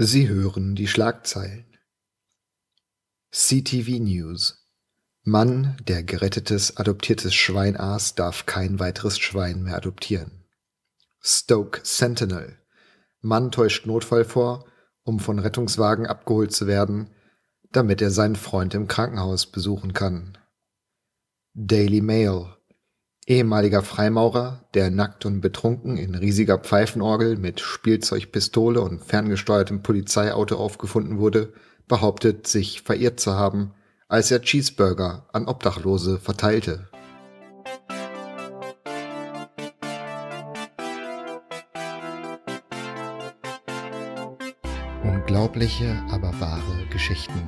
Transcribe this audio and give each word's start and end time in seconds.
Sie 0.00 0.28
hören 0.28 0.76
die 0.76 0.86
Schlagzeilen. 0.86 1.76
CTV 3.32 3.98
News. 3.98 4.64
Mann, 5.24 5.76
der 5.88 6.04
gerettetes 6.04 6.76
adoptiertes 6.76 7.34
Schwein 7.34 7.76
aß, 7.76 8.14
darf 8.14 8.46
kein 8.46 8.78
weiteres 8.78 9.18
Schwein 9.18 9.64
mehr 9.64 9.74
adoptieren. 9.74 10.44
Stoke 11.20 11.80
Sentinel. 11.82 12.60
Mann 13.22 13.50
täuscht 13.50 13.86
Notfall 13.86 14.24
vor, 14.24 14.66
um 15.02 15.18
von 15.18 15.40
Rettungswagen 15.40 16.06
abgeholt 16.06 16.52
zu 16.52 16.68
werden, 16.68 17.10
damit 17.72 18.00
er 18.00 18.12
seinen 18.12 18.36
Freund 18.36 18.74
im 18.74 18.86
Krankenhaus 18.86 19.46
besuchen 19.46 19.94
kann. 19.94 20.38
Daily 21.54 22.02
Mail. 22.02 22.54
Ehemaliger 23.28 23.82
Freimaurer, 23.82 24.64
der 24.72 24.90
nackt 24.90 25.26
und 25.26 25.42
betrunken 25.42 25.98
in 25.98 26.14
riesiger 26.14 26.56
Pfeifenorgel 26.56 27.36
mit 27.36 27.60
Spielzeugpistole 27.60 28.80
und 28.80 29.04
ferngesteuertem 29.04 29.82
Polizeiauto 29.82 30.56
aufgefunden 30.56 31.18
wurde, 31.18 31.52
behauptet, 31.88 32.46
sich 32.46 32.80
verirrt 32.80 33.20
zu 33.20 33.34
haben, 33.34 33.74
als 34.08 34.30
er 34.30 34.40
Cheeseburger 34.40 35.26
an 35.30 35.46
Obdachlose 35.46 36.18
verteilte. 36.18 36.88
Unglaubliche, 45.04 46.02
aber 46.10 46.32
wahre 46.40 46.86
Geschichten. 46.90 47.46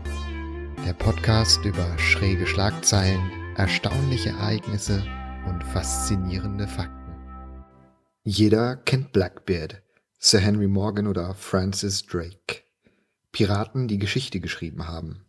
Der 0.87 0.93
Podcast 0.93 1.65
über 1.65 1.99
schräge 1.99 2.47
Schlagzeilen, 2.47 3.23
erstaunliche 3.57 4.29
Ereignisse 4.29 5.03
und 5.49 5.65
faszinierende 5.65 6.67
Fakten. 6.67 7.15
Jeder 8.23 8.77
kennt 8.77 9.13
Blackbeard, 9.13 9.83
Sir 10.19 10.41
Henry 10.41 10.69
Morgan 10.69 11.07
oder 11.07 11.35
Francis 11.35 12.05
Drake. 12.05 12.63
Piraten, 13.33 13.89
die 13.89 13.99
Geschichte 13.99 14.41
geschrieben 14.41 14.89
haben. 14.89 15.25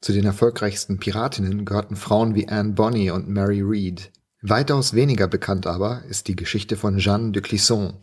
Zu 0.00 0.12
den 0.12 0.24
erfolgreichsten 0.24 0.98
Piratinnen 0.98 1.64
gehörten 1.64 1.94
Frauen 1.94 2.34
wie 2.34 2.48
Anne 2.48 2.72
Bonny 2.72 3.10
und 3.10 3.28
Mary 3.28 3.60
Read. 3.60 4.10
Weitaus 4.40 4.94
weniger 4.94 5.28
bekannt 5.28 5.66
aber 5.66 6.02
ist 6.08 6.26
die 6.26 6.34
Geschichte 6.34 6.76
von 6.76 6.98
Jeanne 6.98 7.30
de 7.30 7.42
Clisson, 7.42 7.98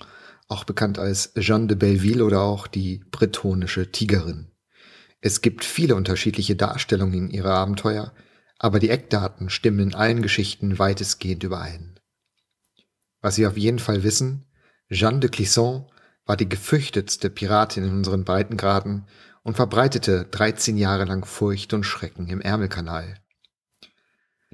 auch 0.47 0.63
bekannt 0.63 0.97
als 0.97 1.33
Jeanne 1.35 1.67
de 1.67 1.75
Belleville 1.75 2.23
oder 2.23 2.41
auch 2.41 2.67
die 2.67 3.03
bretonische 3.11 3.91
Tigerin. 3.91 4.47
Es 5.19 5.41
gibt 5.41 5.65
viele 5.65 5.95
unterschiedliche 5.95 6.55
Darstellungen 6.55 7.29
ihrer 7.29 7.55
Abenteuer, 7.55 8.13
aber 8.59 8.79
die 8.79 8.89
Eckdaten 8.89 9.49
stimmen 9.49 9.79
in 9.79 9.95
allen 9.95 10.21
Geschichten 10.21 10.77
weitestgehend 10.77 11.43
überein. 11.43 11.99
Was 13.21 13.37
wir 13.37 13.47
auf 13.49 13.57
jeden 13.57 13.79
Fall 13.79 14.03
wissen, 14.03 14.45
Jeanne 14.89 15.19
de 15.19 15.29
Clisson 15.29 15.89
war 16.25 16.37
die 16.37 16.47
gefürchtetste 16.47 17.29
Piratin 17.29 17.85
in 17.85 17.93
unseren 17.93 18.25
Breitengraden 18.25 19.07
und 19.43 19.55
verbreitete 19.55 20.25
13 20.25 20.77
Jahre 20.77 21.05
lang 21.05 21.25
Furcht 21.25 21.73
und 21.73 21.83
Schrecken 21.83 22.27
im 22.27 22.41
Ärmelkanal. 22.41 23.15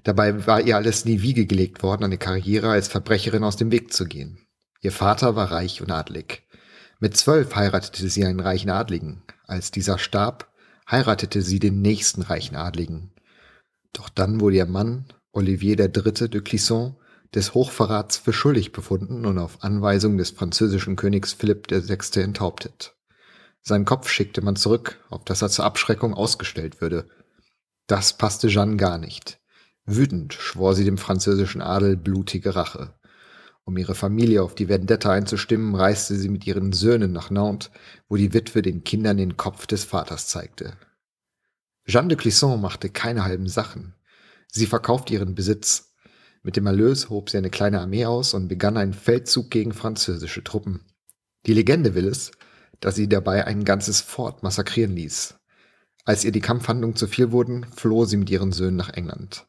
Dabei 0.03 0.45
war 0.45 0.61
ihr 0.61 0.75
alles 0.75 1.03
in 1.03 1.13
die 1.13 1.21
Wiege 1.23 1.47
gelegt 1.47 1.81
worden, 1.81 2.03
eine 2.03 2.19
Karriere 2.19 2.69
als 2.69 2.87
Verbrecherin 2.87 3.43
aus 3.43 3.57
dem 3.57 3.71
Weg 3.71 3.91
zu 3.91 4.05
gehen. 4.05 4.45
Ihr 4.81 4.91
Vater 4.91 5.35
war 5.35 5.51
reich 5.51 5.81
und 5.81 5.91
adlig. 5.91 6.43
Mit 6.99 7.17
zwölf 7.17 7.55
heiratete 7.55 8.07
sie 8.07 8.23
einen 8.23 8.39
reichen 8.39 8.69
Adligen. 8.69 9.23
Als 9.47 9.71
dieser 9.71 9.97
starb, 9.97 10.53
heiratete 10.89 11.41
sie 11.41 11.59
den 11.59 11.81
nächsten 11.81 12.21
reichen 12.21 12.55
Adligen. 12.55 13.14
Doch 13.95 14.09
dann 14.09 14.41
wurde 14.41 14.57
ihr 14.57 14.65
Mann, 14.65 15.05
Olivier 15.31 15.79
III. 15.79 16.29
de 16.29 16.41
Clisson, 16.41 16.97
des 17.33 17.53
Hochverrats 17.53 18.17
für 18.17 18.33
schuldig 18.33 18.73
befunden 18.73 19.25
und 19.25 19.37
auf 19.37 19.63
Anweisung 19.63 20.17
des 20.17 20.31
französischen 20.31 20.97
Königs 20.97 21.31
Philipp 21.31 21.71
VI. 21.71 22.21
enthauptet. 22.21 22.93
Seinen 23.61 23.85
Kopf 23.85 24.09
schickte 24.09 24.41
man 24.41 24.57
zurück, 24.57 24.99
auf 25.09 25.23
dass 25.23 25.41
er 25.41 25.49
zur 25.49 25.65
Abschreckung 25.65 26.13
ausgestellt 26.13 26.81
würde. 26.81 27.07
Das 27.87 28.17
passte 28.17 28.47
Jeanne 28.49 28.75
gar 28.75 28.97
nicht. 28.97 29.39
Wütend 29.85 30.33
schwor 30.33 30.75
sie 30.75 30.83
dem 30.83 30.97
französischen 30.97 31.61
Adel 31.61 31.95
blutige 31.95 32.55
Rache. 32.55 32.93
Um 33.63 33.77
ihre 33.77 33.95
Familie 33.95 34.43
auf 34.43 34.55
die 34.55 34.67
Vendetta 34.67 35.11
einzustimmen, 35.11 35.73
reiste 35.73 36.15
sie 36.15 36.29
mit 36.29 36.45
ihren 36.45 36.73
Söhnen 36.73 37.13
nach 37.13 37.29
Nantes, 37.29 37.71
wo 38.09 38.17
die 38.17 38.33
Witwe 38.33 38.61
den 38.61 38.83
Kindern 38.83 39.17
den 39.17 39.37
Kopf 39.37 39.67
des 39.67 39.85
Vaters 39.85 40.27
zeigte. 40.27 40.73
Jeanne 41.87 42.07
de 42.07 42.17
Clisson 42.17 42.59
machte 42.59 42.89
keine 42.89 43.23
halben 43.23 43.47
Sachen. 43.47 43.93
Sie 44.47 44.65
verkaufte 44.65 45.13
ihren 45.13 45.35
Besitz. 45.35 45.93
Mit 46.41 46.55
dem 46.55 46.65
Erlös 46.65 47.09
hob 47.09 47.29
sie 47.29 47.37
eine 47.37 47.49
kleine 47.49 47.79
Armee 47.79 48.05
aus 48.05 48.33
und 48.33 48.47
begann 48.47 48.77
einen 48.77 48.93
Feldzug 48.93 49.51
gegen 49.51 49.73
französische 49.73 50.43
Truppen. 50.43 50.85
Die 51.45 51.53
Legende 51.53 51.93
will 51.93 52.07
es, 52.07 52.31
dass 52.79 52.95
sie 52.95 53.07
dabei 53.07 53.45
ein 53.45 53.65
ganzes 53.65 54.01
Fort 54.01 54.43
massakrieren 54.43 54.95
ließ. 54.95 55.35
Als 56.05 56.23
ihr 56.23 56.31
die 56.31 56.41
Kampfhandlungen 56.41 56.95
zu 56.95 57.07
viel 57.07 57.31
wurden, 57.31 57.65
floh 57.75 58.05
sie 58.05 58.17
mit 58.17 58.29
ihren 58.29 58.51
Söhnen 58.51 58.75
nach 58.75 58.89
England. 58.89 59.47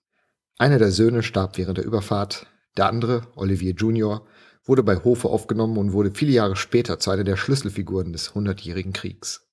Einer 0.58 0.78
der 0.78 0.90
Söhne 0.90 1.22
starb 1.22 1.58
während 1.58 1.78
der 1.78 1.84
Überfahrt, 1.84 2.46
der 2.76 2.88
andere, 2.88 3.26
Olivier 3.34 3.74
Junior, 3.74 4.26
wurde 4.64 4.82
bei 4.82 4.96
Hofe 4.96 5.28
aufgenommen 5.28 5.76
und 5.78 5.92
wurde 5.92 6.12
viele 6.14 6.32
Jahre 6.32 6.56
später 6.56 6.98
zu 6.98 7.10
einer 7.10 7.24
der 7.24 7.36
Schlüsselfiguren 7.36 8.12
des 8.12 8.34
Hundertjährigen 8.34 8.92
Kriegs. 8.92 9.45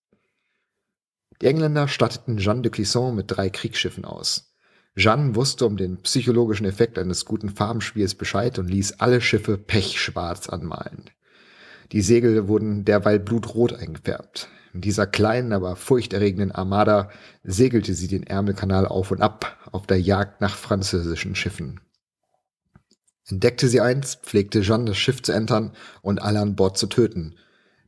Die 1.42 1.48
Engländer 1.48 1.88
statteten 1.88 2.38
Jeanne 2.38 2.62
de 2.62 2.72
Clisson 2.72 3.16
mit 3.16 3.26
drei 3.28 3.50
Kriegsschiffen 3.50 4.06
aus. 4.06 4.54
Jeanne 4.96 5.36
wusste 5.36 5.66
um 5.66 5.78
den 5.78 6.02
psychologischen 6.02 6.66
Effekt 6.66 7.00
eines 7.00 7.26
guten 7.26 7.50
Farbenspiels 7.50 8.16
Bescheid 8.16 8.60
und 8.60 8.68
ließ 8.68 9.00
alle 9.00 9.22
Schiffe 9.22 9.58
pechschwarz 9.58 10.50
anmalen. 10.50 11.10
Die 11.92 12.02
Segel 12.02 12.48
wurden 12.48 12.86
derweil 12.86 13.20
blutrot 13.20 13.74
eingefärbt. 13.74 14.50
In 14.74 14.82
dieser 14.82 15.06
kleinen, 15.06 15.54
aber 15.54 15.76
furchterregenden 15.76 16.52
Armada 16.52 17.10
segelte 17.44 17.94
sie 17.94 18.08
den 18.08 18.24
Ärmelkanal 18.24 18.88
auf 18.88 19.12
und 19.12 19.22
ab 19.22 19.58
auf 19.72 19.86
der 19.86 20.02
Jagd 20.02 20.42
nach 20.42 20.56
französischen 20.56 21.36
Schiffen. 21.36 21.80
Entdeckte 23.28 23.68
sie 23.68 23.82
eins, 23.82 24.16
pflegte 24.16 24.62
Jeanne 24.62 24.86
das 24.86 24.98
Schiff 24.98 25.22
zu 25.22 25.32
entern 25.32 25.74
und 26.02 26.22
alle 26.22 26.40
an 26.40 26.56
Bord 26.56 26.78
zu 26.78 26.88
töten, 26.88 27.36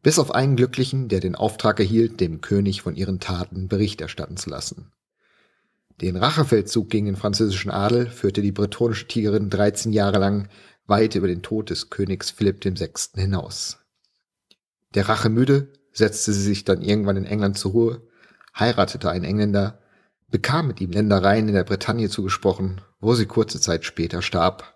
bis 0.05 0.19
auf 0.19 0.35
einen 0.35 0.55
Glücklichen, 0.55 1.07
der 1.07 1.19
den 1.19 1.33
Auftrag 1.33 1.79
erhielt, 1.79 2.19
dem 2.19 2.39
König 2.39 2.83
von 2.83 2.95
ihren 2.95 3.19
Taten 3.19 3.67
Bericht 3.67 4.01
erstatten 4.01 4.38
zu 4.38 4.51
lassen. 4.51 4.91
Den 5.99 6.16
Rachefeldzug 6.16 6.91
gegen 6.91 7.07
den 7.07 7.16
französischen 7.16 7.71
Adel 7.71 8.05
führte 8.05 8.44
die 8.44 8.51
bretonische 8.51 9.07
Tigerin 9.07 9.49
13 9.49 9.91
Jahre 9.91 10.19
lang 10.19 10.47
weit 10.85 11.15
über 11.15 11.25
den 11.25 11.41
Tod 11.41 11.71
des 11.71 11.89
Königs 11.89 12.29
Philipp 12.29 12.63
VI. 12.63 12.91
hinaus. 13.15 13.79
Der 14.94 15.09
Rache 15.09 15.29
müde 15.29 15.73
setzte 15.91 16.33
sie 16.33 16.44
sich 16.44 16.65
dann 16.65 16.83
irgendwann 16.83 17.17
in 17.17 17.25
England 17.25 17.57
zur 17.57 17.71
Ruhe, 17.71 18.07
heiratete 18.55 19.09
einen 19.09 19.25
Engländer, 19.25 19.79
bekam 20.29 20.67
mit 20.67 20.81
ihm 20.81 20.91
Ländereien 20.91 21.47
in 21.47 21.55
der 21.55 21.63
Bretagne 21.63 22.09
zugesprochen, 22.09 22.79
wo 22.99 23.15
sie 23.15 23.25
kurze 23.25 23.59
Zeit 23.59 23.85
später 23.85 24.21
starb. 24.21 24.75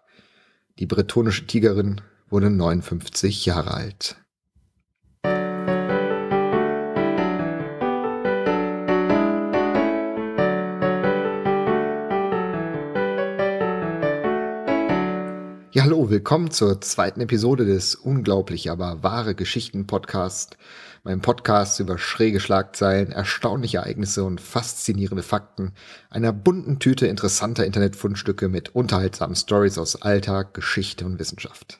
Die 0.79 0.88
bretonische 0.88 1.45
Tigerin 1.45 2.01
wurde 2.29 2.50
59 2.50 3.45
Jahre 3.45 3.75
alt. 3.75 4.16
Willkommen 16.09 16.50
zur 16.50 16.81
zweiten 16.81 17.22
Episode 17.22 17.66
des 17.66 17.94
Unglaublich, 17.94 18.72
aber 18.72 19.03
wahre 19.03 19.36
Geschichten 19.36 19.86
Podcast. 19.86 20.58
Mein 21.03 21.22
Podcast 21.22 21.80
über 21.80 22.00
schräge 22.00 22.40
Schlagzeilen, 22.40 23.12
erstaunliche 23.12 23.78
Ereignisse 23.78 24.24
und 24.24 24.42
faszinierende 24.42 25.22
Fakten, 25.22 25.74
einer 26.09 26.34
bunten 26.34 26.80
Tüte 26.80 27.06
interessanter 27.06 27.64
Internetfundstücke 27.64 28.50
mit 28.50 28.74
unterhaltsamen 28.74 29.36
Stories 29.36 29.78
aus 29.78 30.02
Alltag, 30.02 30.56
Geschichte 30.56 31.06
und 31.06 31.19
Wissenschaft. 31.19 31.80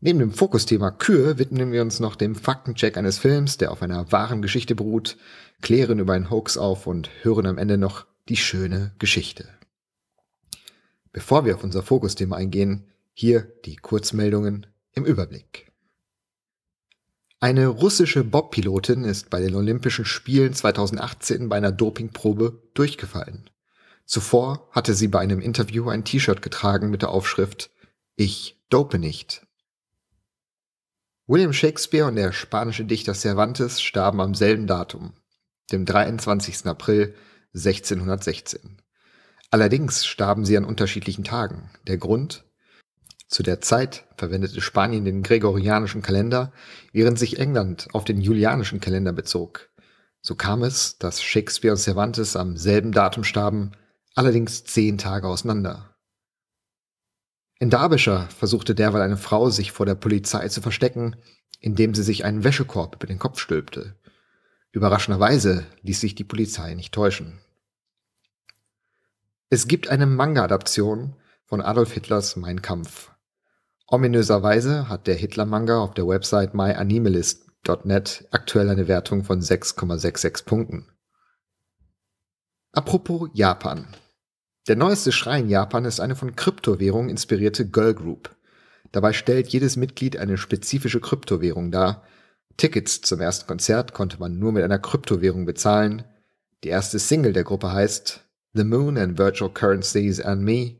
Neben 0.00 0.18
dem 0.18 0.32
Fokusthema 0.32 0.90
Kühe 0.90 1.38
widmen 1.38 1.72
wir 1.72 1.80
uns 1.80 2.00
noch 2.00 2.16
dem 2.16 2.34
Faktencheck 2.34 2.98
eines 2.98 3.16
Films, 3.16 3.56
der 3.56 3.72
auf 3.72 3.80
einer 3.80 4.12
wahren 4.12 4.42
Geschichte 4.42 4.74
beruht, 4.74 5.16
klären 5.62 6.00
über 6.00 6.12
einen 6.12 6.28
Hoax 6.28 6.58
auf 6.58 6.86
und 6.86 7.08
hören 7.22 7.46
am 7.46 7.56
Ende 7.56 7.78
noch 7.78 8.04
die 8.28 8.36
schöne 8.36 8.92
Geschichte. 8.98 9.48
Bevor 11.12 11.46
wir 11.46 11.54
auf 11.54 11.64
unser 11.64 11.82
Fokusthema 11.82 12.36
eingehen, 12.36 12.90
hier 13.14 13.52
die 13.64 13.76
Kurzmeldungen 13.76 14.66
im 14.92 15.04
Überblick. 15.04 15.72
Eine 17.40 17.68
russische 17.68 18.24
Bobpilotin 18.24 19.04
ist 19.04 19.30
bei 19.30 19.40
den 19.40 19.54
Olympischen 19.54 20.04
Spielen 20.04 20.54
2018 20.54 21.48
bei 21.48 21.56
einer 21.56 21.72
Dopingprobe 21.72 22.62
durchgefallen. 22.74 23.50
Zuvor 24.06 24.68
hatte 24.72 24.94
sie 24.94 25.08
bei 25.08 25.20
einem 25.20 25.40
Interview 25.40 25.88
ein 25.88 26.04
T-Shirt 26.04 26.42
getragen 26.42 26.90
mit 26.90 27.02
der 27.02 27.10
Aufschrift 27.10 27.70
Ich 28.16 28.62
dope 28.68 28.98
nicht. 28.98 29.46
William 31.26 31.54
Shakespeare 31.54 32.06
und 32.06 32.16
der 32.16 32.32
spanische 32.32 32.84
Dichter 32.84 33.14
Cervantes 33.14 33.80
starben 33.80 34.20
am 34.20 34.34
selben 34.34 34.66
Datum, 34.66 35.14
dem 35.72 35.86
23. 35.86 36.66
April 36.66 37.14
1616. 37.54 38.82
Allerdings 39.50 40.04
starben 40.04 40.44
sie 40.44 40.56
an 40.56 40.64
unterschiedlichen 40.64 41.24
Tagen. 41.24 41.70
Der 41.86 41.96
Grund? 41.96 42.43
Zu 43.34 43.42
der 43.42 43.60
Zeit 43.60 44.04
verwendete 44.16 44.60
Spanien 44.60 45.04
den 45.04 45.24
gregorianischen 45.24 46.02
Kalender, 46.02 46.52
während 46.92 47.18
sich 47.18 47.40
England 47.40 47.88
auf 47.92 48.04
den 48.04 48.20
julianischen 48.20 48.78
Kalender 48.78 49.12
bezog. 49.12 49.70
So 50.20 50.36
kam 50.36 50.62
es, 50.62 50.98
dass 50.98 51.20
Shakespeare 51.20 51.72
und 51.72 51.80
Cervantes 51.80 52.36
am 52.36 52.56
selben 52.56 52.92
Datum 52.92 53.24
starben, 53.24 53.72
allerdings 54.14 54.62
zehn 54.62 54.98
Tage 54.98 55.26
auseinander. 55.26 55.96
In 57.58 57.70
Derbyshire 57.70 58.28
versuchte 58.28 58.76
derweil 58.76 59.02
eine 59.02 59.16
Frau, 59.16 59.50
sich 59.50 59.72
vor 59.72 59.84
der 59.84 59.96
Polizei 59.96 60.46
zu 60.48 60.62
verstecken, 60.62 61.16
indem 61.58 61.92
sie 61.92 62.04
sich 62.04 62.24
einen 62.24 62.44
Wäschekorb 62.44 62.94
über 62.94 63.08
den 63.08 63.18
Kopf 63.18 63.40
stülpte. 63.40 63.96
Überraschenderweise 64.70 65.66
ließ 65.82 65.98
sich 65.98 66.14
die 66.14 66.22
Polizei 66.22 66.74
nicht 66.74 66.94
täuschen. 66.94 67.40
Es 69.50 69.66
gibt 69.66 69.88
eine 69.88 70.06
Manga-Adaption 70.06 71.16
von 71.46 71.60
Adolf 71.60 71.94
Hitlers 71.94 72.36
Mein 72.36 72.62
Kampf. 72.62 73.10
Ominöserweise 73.86 74.88
hat 74.88 75.06
der 75.06 75.14
Hitler-Manga 75.14 75.78
auf 75.78 75.92
der 75.92 76.08
Website 76.08 76.54
myanimalist.net 76.54 78.26
aktuell 78.30 78.70
eine 78.70 78.88
Wertung 78.88 79.24
von 79.24 79.40
6,66 79.40 80.44
Punkten. 80.46 80.86
Apropos 82.72 83.28
Japan. 83.34 83.86
Der 84.66 84.76
neueste 84.76 85.12
Schrei 85.12 85.40
in 85.40 85.50
Japan 85.50 85.84
ist 85.84 86.00
eine 86.00 86.16
von 86.16 86.34
Kryptowährungen 86.34 87.10
inspirierte 87.10 87.68
Girl 87.68 87.92
Group. 87.92 88.34
Dabei 88.90 89.12
stellt 89.12 89.48
jedes 89.48 89.76
Mitglied 89.76 90.16
eine 90.16 90.38
spezifische 90.38 91.00
Kryptowährung 91.00 91.70
dar. 91.70 92.04
Tickets 92.56 93.02
zum 93.02 93.20
ersten 93.20 93.46
Konzert 93.46 93.92
konnte 93.92 94.18
man 94.18 94.38
nur 94.38 94.52
mit 94.52 94.64
einer 94.64 94.78
Kryptowährung 94.78 95.44
bezahlen. 95.44 96.04
Die 96.64 96.68
erste 96.68 96.98
Single 96.98 97.34
der 97.34 97.44
Gruppe 97.44 97.72
heißt 97.72 98.24
The 98.54 98.64
Moon 98.64 98.96
and 98.96 99.18
Virtual 99.18 99.52
Currencies 99.52 100.20
and 100.20 100.42
Me 100.42 100.76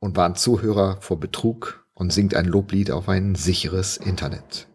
und 0.00 0.16
warnt 0.16 0.38
Zuhörer 0.38 1.00
vor 1.00 1.20
Betrug 1.20 1.79
und 2.00 2.14
singt 2.14 2.34
ein 2.34 2.46
Loblied 2.46 2.90
auf 2.90 3.10
ein 3.10 3.34
sicheres 3.34 3.98
Internet. 3.98 4.66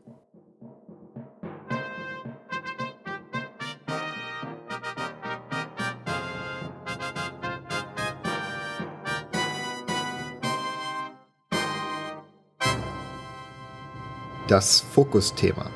Das 14.48 14.82
Fokusthema. 14.82 15.72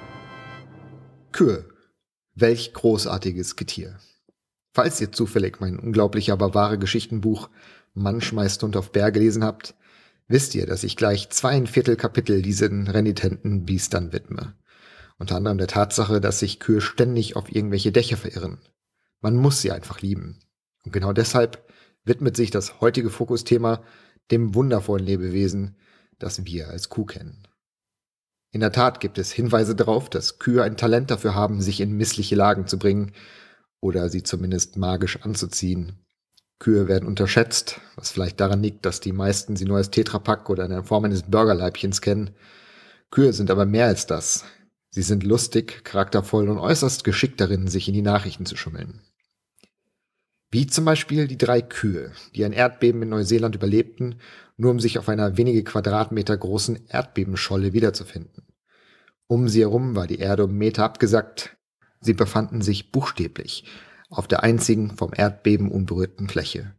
Kühe. 1.31 1.66
Welch 2.36 2.74
großartiges 2.75 3.56
Getier. 3.56 3.98
Falls 4.72 5.01
ihr 5.01 5.12
zufällig 5.12 5.60
mein 5.60 5.80
unglaublich 5.80 6.31
aber 6.31 6.54
wahre 6.54 6.78
Geschichtenbuch 6.78 7.50
Mann 7.96 8.22
schmeißt 8.22 8.62
Hund 8.62 8.78
auf 8.78 8.92
Bär 8.92 9.12
gelesen 9.12 9.44
habt, 9.44 9.74
wisst 10.30 10.56
ihr, 10.56 10.66
dass 10.66 10.86
ich 10.86 10.96
gleich 10.96 11.30
zweieinviertel 11.30 11.98
Kapitel 11.98 12.42
diesen 12.42 12.88
renitenten 12.88 13.66
Biestern 13.66 14.14
widme. 14.14 14.56
Unter 15.18 15.36
anderem 15.36 15.58
der 15.58 15.68
Tatsache, 15.68 16.22
dass 16.22 16.40
sich 16.40 16.62
Kühe 16.62 16.80
ständig 16.80 17.36
auf 17.36 17.54
irgendwelche 17.54 17.92
Dächer 17.92 18.16
verirren. 18.16 18.60
Man 19.20 19.36
muss 19.36 19.62
sie 19.62 19.72
einfach 19.72 20.02
lieben. 20.02 20.40
Und 20.86 20.94
genau 20.94 21.12
deshalb 21.12 21.68
widmet 22.06 22.38
sich 22.38 22.52
das 22.52 22.80
heutige 22.80 23.10
Fokusthema 23.10 23.84
dem 24.31 24.56
wundervollen 24.56 25.06
Lebewesen, 25.06 25.76
das 26.20 26.46
wir 26.46 26.70
als 26.70 26.88
Kuh 26.88 27.06
kennen. 27.06 27.48
In 28.52 28.62
der 28.62 28.72
Tat 28.72 29.00
gibt 29.00 29.18
es 29.18 29.32
Hinweise 29.32 29.75
darauf, 29.75 30.10
dass 30.10 30.40
Kühe 30.40 30.64
ein 30.64 30.78
Talent 30.78 31.12
dafür 31.12 31.36
haben, 31.36 31.62
sich 31.62 31.82
in 31.82 31.92
missliche 31.98 32.36
Lagen 32.36 32.66
zu 32.66 32.80
bringen 32.80 33.12
oder 33.80 34.10
sie 34.10 34.24
zumindest 34.24 34.78
magisch 34.78 35.22
anzuziehen. 35.22 36.00
Kühe 36.60 36.90
werden 36.90 37.08
unterschätzt, 37.08 37.80
was 37.96 38.12
vielleicht 38.12 38.40
daran 38.42 38.62
liegt, 38.62 38.86
dass 38.86 39.00
die 39.00 39.14
meisten 39.14 39.56
sie 39.56 39.66
nur 39.66 39.78
als 39.78 39.92
Tetrapack 39.92 40.50
oder 40.50 40.66
in 40.66 40.72
der 40.72 40.84
Form 40.84 41.06
eines 41.06 41.24
Burgerleibchens 41.24 42.02
kennen. 42.02 42.32
Kühe 43.12 43.32
sind 43.32 43.50
aber 43.50 43.66
mehr 43.66 43.86
als 43.86 44.08
das. 44.08 44.44
Sie 44.90 45.02
sind 45.02 45.24
lustig, 45.24 45.86
charaktervoll 45.86 46.50
und 46.50 46.58
äußerst 46.58 47.06
geschickt 47.06 47.40
darin, 47.40 47.68
sich 47.68 47.88
in 47.88 47.94
die 47.94 48.02
Nachrichten 48.02 48.46
zu 48.46 48.58
schummeln. 48.58 49.02
Wie 50.52 50.68
zum 50.68 50.84
Beispiel 50.84 51.28
die 51.28 51.38
drei 51.38 51.62
Kühe, 51.62 52.12
die 52.36 52.44
ein 52.44 52.54
Erdbeben 52.54 53.04
in 53.04 53.10
Neuseeland 53.10 53.56
überlebten, 53.56 54.16
nur 54.58 54.72
um 54.72 54.80
sich 54.80 54.98
auf 55.00 55.08
einer 55.08 55.38
wenige 55.38 55.64
Quadratmeter 55.64 56.36
großen 56.36 56.88
Erdbebenscholle 56.90 57.72
wiederzufinden. 57.72 58.44
Um 59.28 59.48
sie 59.48 59.62
herum 59.62 59.96
war 59.96 60.08
die 60.08 60.20
Erde 60.20 60.46
um 60.46 60.58
Meter 60.58 60.84
abgesackt. 60.84 61.56
Sie 62.02 62.14
befanden 62.14 62.62
sich 62.62 62.92
buchstäblich 62.92 63.64
auf 64.10 64.28
der 64.28 64.44
einzigen 64.44 64.96
vom 64.96 65.12
Erdbeben 65.16 65.72
unberührten 65.72 66.30
Fläche. 66.30 66.74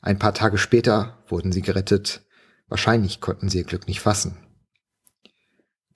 Ein 0.00 0.18
paar 0.18 0.34
Tage 0.34 0.58
später 0.58 1.22
wurden 1.28 1.52
sie 1.52 1.62
gerettet. 1.62 2.24
Wahrscheinlich 2.68 3.20
konnten 3.20 3.48
sie 3.48 3.58
ihr 3.58 3.64
Glück 3.64 3.86
nicht 3.86 4.00
fassen. 4.00 4.36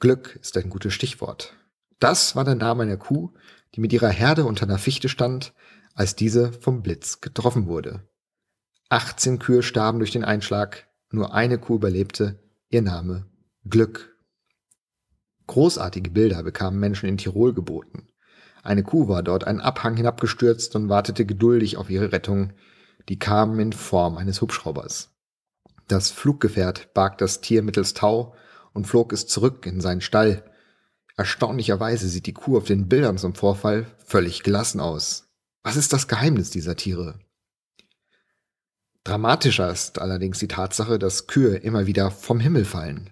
Glück 0.00 0.38
ist 0.40 0.56
ein 0.56 0.70
gutes 0.70 0.94
Stichwort. 0.94 1.54
Das 1.98 2.36
war 2.36 2.44
der 2.44 2.54
Name 2.54 2.84
einer 2.84 2.96
Kuh, 2.96 3.34
die 3.74 3.80
mit 3.80 3.92
ihrer 3.92 4.08
Herde 4.08 4.44
unter 4.44 4.64
einer 4.64 4.78
Fichte 4.78 5.08
stand, 5.08 5.52
als 5.94 6.14
diese 6.14 6.52
vom 6.52 6.82
Blitz 6.82 7.20
getroffen 7.20 7.66
wurde. 7.66 8.08
18 8.88 9.38
Kühe 9.38 9.62
starben 9.62 9.98
durch 9.98 10.12
den 10.12 10.24
Einschlag, 10.24 10.88
nur 11.10 11.34
eine 11.34 11.58
Kuh 11.58 11.76
überlebte, 11.76 12.38
ihr 12.70 12.82
Name 12.82 13.26
Glück. 13.68 14.16
Großartige 15.46 16.10
Bilder 16.10 16.42
bekamen 16.42 16.78
Menschen 16.78 17.08
in 17.08 17.18
Tirol 17.18 17.52
geboten. 17.52 18.07
Eine 18.68 18.82
Kuh 18.82 19.08
war 19.08 19.22
dort 19.22 19.44
einen 19.44 19.62
Abhang 19.62 19.96
hinabgestürzt 19.96 20.76
und 20.76 20.90
wartete 20.90 21.24
geduldig 21.24 21.78
auf 21.78 21.88
ihre 21.88 22.12
Rettung, 22.12 22.52
die 23.08 23.18
kam 23.18 23.58
in 23.60 23.72
Form 23.72 24.18
eines 24.18 24.42
Hubschraubers. 24.42 25.08
Das 25.86 26.10
Fluggefährt 26.10 26.92
barg 26.92 27.16
das 27.16 27.40
Tier 27.40 27.62
mittels 27.62 27.94
Tau 27.94 28.34
und 28.74 28.86
flog 28.86 29.14
es 29.14 29.26
zurück 29.26 29.64
in 29.64 29.80
seinen 29.80 30.02
Stall. 30.02 30.44
Erstaunlicherweise 31.16 32.08
sieht 32.08 32.26
die 32.26 32.34
Kuh 32.34 32.58
auf 32.58 32.64
den 32.64 32.90
Bildern 32.90 33.16
zum 33.16 33.34
Vorfall 33.34 33.86
völlig 34.04 34.42
gelassen 34.42 34.80
aus. 34.80 35.30
Was 35.62 35.76
ist 35.76 35.94
das 35.94 36.06
Geheimnis 36.06 36.50
dieser 36.50 36.76
Tiere? 36.76 37.18
Dramatischer 39.02 39.72
ist 39.72 39.98
allerdings 39.98 40.40
die 40.40 40.48
Tatsache, 40.48 40.98
dass 40.98 41.26
Kühe 41.26 41.56
immer 41.56 41.86
wieder 41.86 42.10
vom 42.10 42.38
Himmel 42.38 42.66
fallen. 42.66 43.08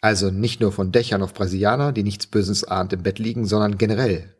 Also 0.00 0.30
nicht 0.30 0.62
nur 0.62 0.72
von 0.72 0.92
Dächern 0.92 1.22
auf 1.22 1.34
Brasilianer, 1.34 1.92
die 1.92 2.04
nichts 2.04 2.26
Böses 2.26 2.64
ahnt 2.64 2.94
im 2.94 3.02
Bett 3.02 3.18
liegen, 3.18 3.44
sondern 3.44 3.76
generell. 3.76 4.34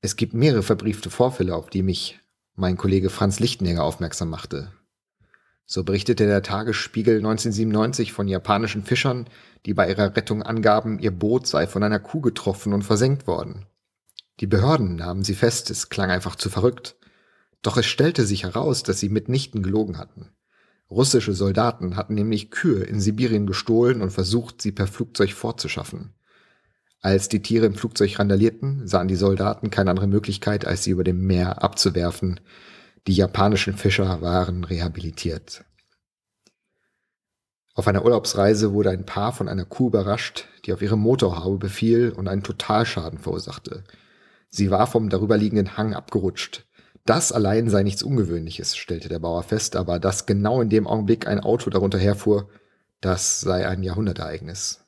Es 0.00 0.14
gibt 0.14 0.32
mehrere 0.32 0.62
verbriefte 0.62 1.10
Vorfälle, 1.10 1.54
auf 1.54 1.70
die 1.70 1.82
mich 1.82 2.20
mein 2.54 2.76
Kollege 2.76 3.10
Franz 3.10 3.40
Lichtenegger 3.40 3.82
aufmerksam 3.82 4.30
machte. 4.30 4.72
So 5.66 5.84
berichtete 5.84 6.26
der 6.26 6.42
Tagesspiegel 6.42 7.16
1997 7.16 8.12
von 8.12 8.28
japanischen 8.28 8.84
Fischern, 8.84 9.28
die 9.66 9.74
bei 9.74 9.88
ihrer 9.88 10.16
Rettung 10.16 10.42
angaben, 10.42 10.98
ihr 10.98 11.10
Boot 11.10 11.46
sei 11.46 11.66
von 11.66 11.82
einer 11.82 11.98
Kuh 11.98 12.20
getroffen 12.20 12.72
und 12.72 12.82
versenkt 12.82 13.26
worden. 13.26 13.66
Die 14.40 14.46
Behörden 14.46 14.96
nahmen 14.96 15.24
sie 15.24 15.34
fest, 15.34 15.68
es 15.70 15.88
klang 15.88 16.10
einfach 16.10 16.36
zu 16.36 16.48
verrückt. 16.48 16.96
Doch 17.62 17.76
es 17.76 17.86
stellte 17.86 18.24
sich 18.24 18.44
heraus, 18.44 18.84
dass 18.84 19.00
sie 19.00 19.08
mitnichten 19.08 19.62
gelogen 19.62 19.98
hatten. 19.98 20.30
Russische 20.90 21.34
Soldaten 21.34 21.96
hatten 21.96 22.14
nämlich 22.14 22.50
Kühe 22.50 22.84
in 22.84 23.00
Sibirien 23.00 23.46
gestohlen 23.46 24.00
und 24.00 24.10
versucht, 24.10 24.62
sie 24.62 24.72
per 24.72 24.86
Flugzeug 24.86 25.32
fortzuschaffen. 25.32 26.14
Als 27.00 27.28
die 27.28 27.42
Tiere 27.42 27.66
im 27.66 27.74
Flugzeug 27.74 28.18
randalierten, 28.18 28.86
sahen 28.86 29.08
die 29.08 29.16
Soldaten 29.16 29.70
keine 29.70 29.90
andere 29.90 30.08
Möglichkeit, 30.08 30.66
als 30.66 30.82
sie 30.82 30.90
über 30.90 31.04
dem 31.04 31.26
Meer 31.26 31.62
abzuwerfen. 31.62 32.40
Die 33.06 33.12
japanischen 33.14 33.74
Fischer 33.76 34.20
waren 34.20 34.64
rehabilitiert. 34.64 35.64
Auf 37.74 37.86
einer 37.86 38.04
Urlaubsreise 38.04 38.72
wurde 38.72 38.90
ein 38.90 39.06
Paar 39.06 39.32
von 39.32 39.48
einer 39.48 39.64
Kuh 39.64 39.86
überrascht, 39.86 40.46
die 40.66 40.72
auf 40.72 40.82
ihre 40.82 40.98
Motorhaube 40.98 41.58
befiel 41.58 42.10
und 42.10 42.26
einen 42.26 42.42
Totalschaden 42.42 43.20
verursachte. 43.20 43.84
Sie 44.48 44.72
war 44.72 44.88
vom 44.88 45.10
darüberliegenden 45.10 45.76
Hang 45.76 45.94
abgerutscht. 45.94 46.66
Das 47.04 47.30
allein 47.30 47.70
sei 47.70 47.84
nichts 47.84 48.02
Ungewöhnliches, 48.02 48.76
stellte 48.76 49.08
der 49.08 49.20
Bauer 49.20 49.44
fest, 49.44 49.76
aber 49.76 50.00
dass 50.00 50.26
genau 50.26 50.60
in 50.60 50.68
dem 50.68 50.88
Augenblick 50.88 51.28
ein 51.28 51.38
Auto 51.38 51.70
darunter 51.70 51.98
herfuhr, 51.98 52.48
das 53.00 53.40
sei 53.40 53.68
ein 53.68 53.84
Jahrhundertereignis. 53.84 54.84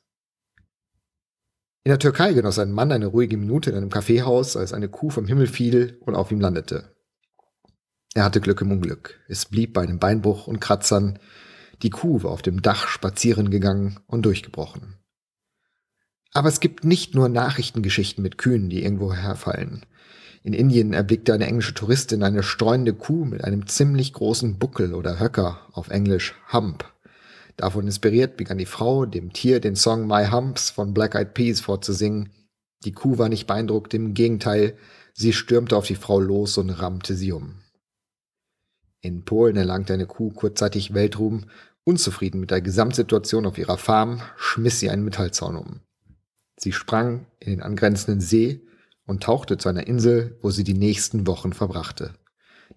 In 1.83 1.89
der 1.89 1.99
Türkei 1.99 2.33
genoss 2.33 2.59
ein 2.59 2.71
Mann 2.71 2.91
eine 2.91 3.07
ruhige 3.07 3.37
Minute 3.37 3.71
in 3.71 3.77
einem 3.77 3.89
Kaffeehaus, 3.89 4.55
als 4.55 4.71
eine 4.71 4.87
Kuh 4.87 5.09
vom 5.09 5.25
Himmel 5.25 5.47
fiel 5.47 5.97
und 6.01 6.13
auf 6.13 6.31
ihm 6.31 6.39
landete. 6.39 6.95
Er 8.13 8.23
hatte 8.23 8.39
Glück 8.39 8.61
im 8.61 8.71
Unglück. 8.71 9.19
Es 9.27 9.45
blieb 9.45 9.73
bei 9.73 9.81
einem 9.81 9.97
Beinbruch 9.97 10.45
und 10.45 10.59
Kratzern. 10.59 11.17
Die 11.81 11.89
Kuh 11.89 12.21
war 12.21 12.31
auf 12.31 12.43
dem 12.43 12.61
Dach 12.61 12.87
spazieren 12.87 13.49
gegangen 13.49 13.99
und 14.05 14.23
durchgebrochen. 14.23 14.97
Aber 16.33 16.49
es 16.49 16.59
gibt 16.59 16.83
nicht 16.83 17.15
nur 17.15 17.29
Nachrichtengeschichten 17.29 18.21
mit 18.21 18.37
Kühen, 18.37 18.69
die 18.69 18.83
irgendwo 18.83 19.13
herfallen. 19.13 19.85
In 20.43 20.53
Indien 20.53 20.93
erblickte 20.93 21.33
eine 21.33 21.47
englische 21.47 21.73
Touristin 21.73 22.21
eine 22.21 22.43
streunende 22.43 22.93
Kuh 22.93 23.25
mit 23.25 23.43
einem 23.43 23.65
ziemlich 23.65 24.13
großen 24.13 24.59
Buckel 24.59 24.93
oder 24.93 25.19
Höcker, 25.19 25.67
auf 25.73 25.89
Englisch 25.89 26.35
Hump. 26.53 26.85
Davon 27.61 27.85
inspiriert 27.85 28.37
begann 28.37 28.57
die 28.57 28.65
Frau, 28.65 29.05
dem 29.05 29.33
Tier 29.33 29.59
den 29.59 29.75
Song 29.75 30.07
My 30.07 30.25
Humps 30.31 30.71
von 30.71 30.95
Black 30.95 31.13
Eyed 31.13 31.35
Peas 31.35 31.61
vorzusingen. 31.61 32.31
Die 32.85 32.91
Kuh 32.91 33.19
war 33.19 33.29
nicht 33.29 33.45
beeindruckt, 33.45 33.93
im 33.93 34.15
Gegenteil, 34.15 34.75
sie 35.13 35.31
stürmte 35.31 35.77
auf 35.77 35.85
die 35.85 35.93
Frau 35.93 36.19
los 36.19 36.57
und 36.57 36.71
rammte 36.71 37.13
sie 37.13 37.31
um. 37.31 37.59
In 39.01 39.25
Polen 39.25 39.57
erlangte 39.57 39.93
eine 39.93 40.07
Kuh 40.07 40.31
kurzzeitig 40.31 40.95
Weltruhm 40.95 41.45
Unzufrieden 41.83 42.39
mit 42.39 42.49
der 42.49 42.61
Gesamtsituation 42.61 43.45
auf 43.45 43.59
ihrer 43.59 43.77
Farm 43.77 44.23
schmiss 44.37 44.79
sie 44.79 44.89
einen 44.89 45.03
Metallzaun 45.03 45.55
um. 45.55 45.81
Sie 46.57 46.71
sprang 46.71 47.27
in 47.39 47.51
den 47.51 47.61
angrenzenden 47.61 48.21
See 48.21 48.61
und 49.05 49.21
tauchte 49.21 49.59
zu 49.59 49.69
einer 49.69 49.85
Insel, 49.85 50.35
wo 50.41 50.49
sie 50.49 50.63
die 50.63 50.73
nächsten 50.73 51.27
Wochen 51.27 51.53
verbrachte. 51.53 52.15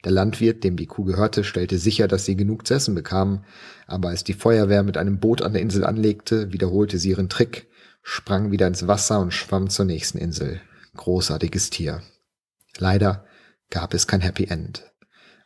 Der 0.05 0.13
Landwirt, 0.13 0.65
dem 0.65 0.77
die 0.77 0.87
Kuh 0.87 1.05
gehörte, 1.05 1.45
stellte 1.45 1.79
sicher, 1.79 2.09
dass 2.09 2.27
sie 2.27 2.37
genug 2.37 2.67
zu 2.67 2.75
essen 2.75 2.95
bekamen, 2.95 3.45
aber 3.87 4.11
als 4.11 4.23
die 4.23 4.35
Feuerwehr 4.35 4.83
mit 4.83 4.99
einem 4.99 5.19
Boot 5.19 5.41
an 5.41 5.55
der 5.55 5.63
Insel 5.63 5.85
anlegte, 5.85 6.53
wiederholte 6.53 6.99
sie 6.99 7.11
ihren 7.11 7.31
Trick, 7.31 7.69
sprang 8.03 8.51
wieder 8.51 8.67
ins 8.67 8.87
Wasser 8.87 9.21
und 9.21 9.33
schwamm 9.33 9.71
zur 9.71 9.87
nächsten 9.87 10.19
Insel. 10.19 10.61
Großartiges 10.95 11.71
Tier. 11.71 12.03
Leider 12.77 13.25
gab 13.71 13.95
es 13.95 14.07
kein 14.07 14.21
Happy 14.21 14.45
End. 14.45 14.93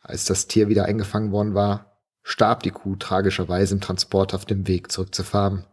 Als 0.01 0.25
das 0.25 0.47
Tier 0.47 0.67
wieder 0.67 0.85
eingefangen 0.85 1.31
worden 1.31 1.53
war, 1.53 1.97
starb 2.21 2.63
die 2.63 2.71
Kuh 2.71 2.95
tragischerweise 2.97 3.75
im 3.75 3.81
Transport 3.81 4.33
auf 4.33 4.45
dem 4.45 4.67
Weg 4.67 4.91
zurück 4.91 5.15
zur 5.15 5.25
Farm. 5.25 5.65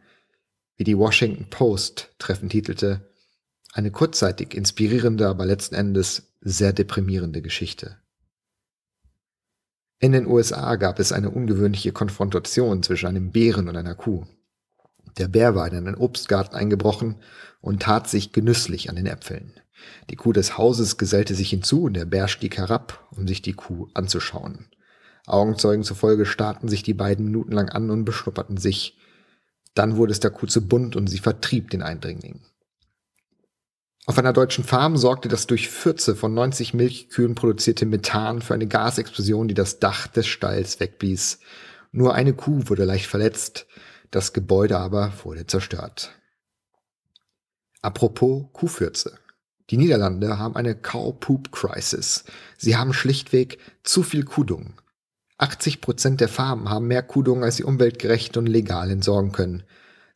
Wie 0.76 0.84
die 0.84 0.96
Washington 0.96 1.50
Post 1.50 2.14
treffend 2.18 2.52
titelte, 2.52 3.10
eine 3.72 3.90
kurzzeitig 3.90 4.54
inspirierende, 4.54 5.28
aber 5.28 5.44
letzten 5.44 5.74
Endes 5.74 6.34
sehr 6.40 6.72
deprimierende 6.72 7.42
Geschichte. 7.42 7.96
In 9.98 10.12
den 10.12 10.26
USA 10.26 10.76
gab 10.76 10.98
es 10.98 11.12
eine 11.12 11.30
ungewöhnliche 11.30 11.92
Konfrontation 11.92 12.82
zwischen 12.82 13.06
einem 13.06 13.32
Bären 13.32 13.68
und 13.68 13.76
einer 13.76 13.94
Kuh. 13.94 14.26
Der 15.16 15.28
Bär 15.28 15.54
war 15.54 15.66
in 15.68 15.76
einen 15.76 15.94
Obstgarten 15.94 16.54
eingebrochen 16.54 17.16
und 17.62 17.82
tat 17.82 18.08
sich 18.08 18.32
genüsslich 18.32 18.90
an 18.90 18.96
den 18.96 19.06
Äpfeln. 19.06 19.54
Die 20.10 20.16
Kuh 20.16 20.32
des 20.32 20.58
Hauses 20.58 20.98
gesellte 20.98 21.34
sich 21.34 21.48
hinzu 21.48 21.84
und 21.84 21.94
der 21.94 22.04
Bär 22.04 22.28
stieg 22.28 22.58
herab, 22.58 23.08
um 23.16 23.26
sich 23.26 23.40
die 23.40 23.54
Kuh 23.54 23.88
anzuschauen. 23.94 24.66
Augenzeugen 25.26 25.82
zufolge 25.82 26.26
starrten 26.26 26.68
sich 26.68 26.82
die 26.82 26.94
beiden 26.94 27.24
minutenlang 27.24 27.70
an 27.70 27.90
und 27.90 28.04
beschnupperten 28.04 28.58
sich. 28.58 28.98
Dann 29.74 29.96
wurde 29.96 30.12
es 30.12 30.20
der 30.20 30.30
Kuh 30.30 30.46
zu 30.46 30.66
bunt 30.68 30.96
und 30.96 31.08
sie 31.08 31.18
vertrieb 31.18 31.70
den 31.70 31.82
Eindringling. 31.82 32.42
Auf 34.08 34.18
einer 34.18 34.32
deutschen 34.32 34.62
Farm 34.62 34.96
sorgte 34.96 35.28
das 35.28 35.48
durch 35.48 35.68
Fürze 35.68 36.14
von 36.14 36.32
90 36.32 36.74
Milchkühen 36.74 37.34
produzierte 37.34 37.86
Methan 37.86 38.40
für 38.40 38.54
eine 38.54 38.68
Gasexplosion, 38.68 39.48
die 39.48 39.54
das 39.54 39.80
Dach 39.80 40.06
des 40.06 40.28
Stalls 40.28 40.78
wegblies. 40.78 41.40
Nur 41.90 42.14
eine 42.14 42.32
Kuh 42.32 42.62
wurde 42.66 42.84
leicht 42.84 43.06
verletzt, 43.06 43.66
das 44.12 44.32
Gebäude 44.32 44.78
aber 44.78 45.12
wurde 45.24 45.46
zerstört. 45.46 46.12
Apropos 47.82 48.44
Kuhfürze. 48.52 49.18
Die 49.70 49.76
Niederlande 49.76 50.38
haben 50.38 50.54
eine 50.54 50.76
Cow-Poop-Crisis. 50.76 52.24
Sie 52.56 52.76
haben 52.76 52.92
schlichtweg 52.92 53.58
zu 53.82 54.04
viel 54.04 54.24
Kudung. 54.24 54.74
80 55.38 55.80
Prozent 55.80 56.20
der 56.20 56.28
Farmen 56.28 56.70
haben 56.70 56.86
mehr 56.86 57.02
Kudung, 57.02 57.42
als 57.42 57.56
sie 57.56 57.64
umweltgerecht 57.64 58.36
und 58.36 58.46
legal 58.46 58.88
entsorgen 58.92 59.32
können. 59.32 59.64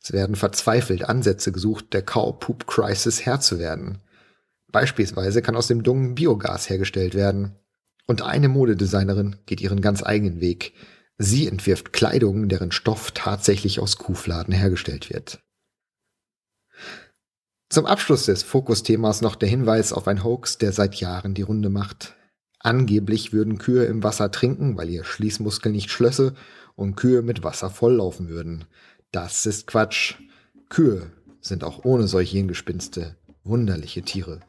Es 0.03 0.11
werden 0.11 0.35
verzweifelt 0.35 1.07
Ansätze 1.07 1.51
gesucht, 1.51 1.93
der 1.93 2.01
Cow-Poop-Crisis 2.01 3.25
Herr 3.25 3.39
zu 3.39 3.59
werden. 3.59 3.99
Beispielsweise 4.71 5.41
kann 5.41 5.55
aus 5.55 5.67
dem 5.67 5.83
Dung 5.83 6.15
Biogas 6.15 6.69
hergestellt 6.69 7.13
werden. 7.13 7.55
Und 8.07 8.23
eine 8.23 8.49
Modedesignerin 8.49 9.37
geht 9.45 9.61
ihren 9.61 9.81
ganz 9.81 10.03
eigenen 10.03 10.41
Weg. 10.41 10.73
Sie 11.17 11.47
entwirft 11.47 11.93
Kleidung, 11.93 12.49
deren 12.49 12.71
Stoff 12.71 13.11
tatsächlich 13.11 13.79
aus 13.79 13.97
Kuhfladen 13.97 14.53
hergestellt 14.53 15.11
wird. 15.11 15.39
Zum 17.69 17.85
Abschluss 17.85 18.25
des 18.25 18.43
Fokusthemas 18.43 19.21
noch 19.21 19.35
der 19.35 19.47
Hinweis 19.47 19.93
auf 19.93 20.07
ein 20.07 20.23
Hoax, 20.23 20.57
der 20.57 20.71
seit 20.71 20.95
Jahren 20.95 21.35
die 21.35 21.43
Runde 21.43 21.69
macht. 21.69 22.15
Angeblich 22.59 23.33
würden 23.33 23.59
Kühe 23.59 23.85
im 23.85 24.03
Wasser 24.03 24.31
trinken, 24.31 24.77
weil 24.77 24.89
ihr 24.89 25.03
Schließmuskel 25.03 25.71
nicht 25.71 25.89
schlösse 25.89 26.33
und 26.75 26.95
Kühe 26.95 27.21
mit 27.21 27.43
Wasser 27.43 27.69
volllaufen 27.69 28.29
würden. 28.29 28.65
Das 29.13 29.45
ist 29.45 29.67
Quatsch. 29.67 30.15
Kühe 30.69 31.11
sind 31.41 31.65
auch 31.65 31.83
ohne 31.83 32.07
solche 32.07 32.37
Hirngespinste 32.37 33.17
wunderliche 33.43 34.03
Tiere. 34.03 34.39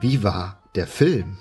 Wie 0.00 0.22
war 0.22 0.65
der 0.76 0.86
Film? 0.86 1.38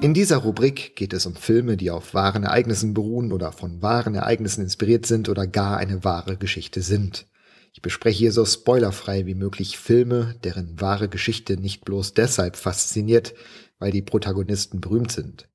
In 0.00 0.14
dieser 0.14 0.38
Rubrik 0.38 0.96
geht 0.96 1.12
es 1.12 1.26
um 1.26 1.34
Filme, 1.34 1.76
die 1.76 1.90
auf 1.90 2.14
wahren 2.14 2.44
Ereignissen 2.44 2.94
beruhen 2.94 3.32
oder 3.32 3.52
von 3.52 3.82
wahren 3.82 4.14
Ereignissen 4.14 4.62
inspiriert 4.62 5.06
sind 5.06 5.28
oder 5.28 5.46
gar 5.46 5.76
eine 5.76 6.04
wahre 6.04 6.36
Geschichte 6.36 6.82
sind. 6.82 7.26
Ich 7.72 7.82
bespreche 7.82 8.18
hier 8.18 8.32
so 8.32 8.44
spoilerfrei 8.44 9.26
wie 9.26 9.34
möglich 9.34 9.78
Filme, 9.78 10.36
deren 10.44 10.80
wahre 10.80 11.08
Geschichte 11.08 11.56
nicht 11.56 11.84
bloß 11.84 12.14
deshalb 12.14 12.56
fasziniert, 12.56 13.34
weil 13.78 13.92
die 13.92 14.02
Protagonisten 14.02 14.80
berühmt 14.80 15.12
sind. 15.12 15.48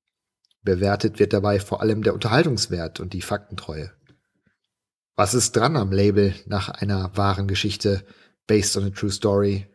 Bewertet 0.61 1.19
wird 1.19 1.33
dabei 1.33 1.59
vor 1.59 1.81
allem 1.81 2.03
der 2.03 2.13
Unterhaltungswert 2.13 2.99
und 2.99 3.13
die 3.13 3.21
Faktentreue. 3.21 3.91
Was 5.15 5.33
ist 5.33 5.55
dran 5.55 5.75
am 5.75 5.91
Label 5.91 6.33
nach 6.45 6.69
einer 6.69 7.15
wahren 7.17 7.47
Geschichte, 7.47 8.05
based 8.47 8.77
on 8.77 8.85
a 8.85 8.89
true 8.89 9.11
story, 9.11 9.67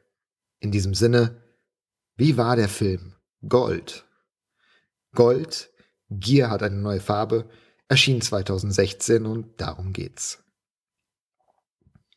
in 0.61 0.71
diesem 0.73 0.95
Sinne, 0.95 1.48
wie 2.19 2.37
war 2.37 2.57
der 2.57 2.69
Film? 2.69 3.15
Gold. 3.49 4.05
Gold, 5.15 5.71
Gier 6.11 6.51
hat 6.51 6.65
eine 6.65 6.77
neue 6.77 7.01
Farbe, 7.01 7.49
erschien 7.89 8.21
2016 8.21 9.25
und 9.25 9.61
darum 9.61 9.93
geht's. 9.93 10.43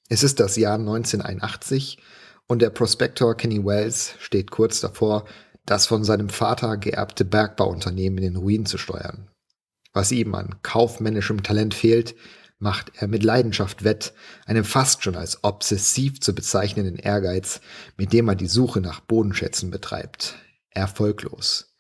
Es 0.10 0.24
ist 0.24 0.39
das 0.39 0.58
Jahr 0.58 0.79
1981 0.79 2.00
und 2.48 2.63
der 2.63 2.72
Prospektor 2.72 3.38
Kenny 3.38 3.63
Wells 3.63 4.15
steht 4.20 4.50
kurz 4.50 4.81
davor, 4.81 5.25
das 5.65 5.86
von 5.86 6.03
seinem 6.03 6.29
Vater 6.29 6.77
geerbte 6.77 7.24
Bergbauunternehmen 7.24 8.17
in 8.17 8.34
den 8.34 8.41
Ruin 8.41 8.65
zu 8.65 8.79
steuern. 8.79 9.29
Was 9.93 10.12
ihm 10.12 10.34
an 10.34 10.55
kaufmännischem 10.63 11.43
Talent 11.43 11.75
fehlt, 11.75 12.15
macht 12.62 12.91
er 12.96 13.08
mit 13.08 13.24
Leidenschaft 13.24 13.84
wett, 13.84 14.13
einem 14.46 14.63
fast 14.63 15.03
schon 15.03 15.15
als 15.15 15.44
obsessiv 15.44 16.22
zu 16.22 16.34
bezeichnenden 16.34 16.96
Ehrgeiz, 16.96 17.60
mit 17.98 18.13
dem 18.13 18.27
er 18.30 18.36
die 18.36 18.48
Suche 18.48 18.82
nach 18.82 19.00
Bodenschätzen 19.00 19.72
betreibt. 19.72 20.36
Erfolglos. 20.70 21.75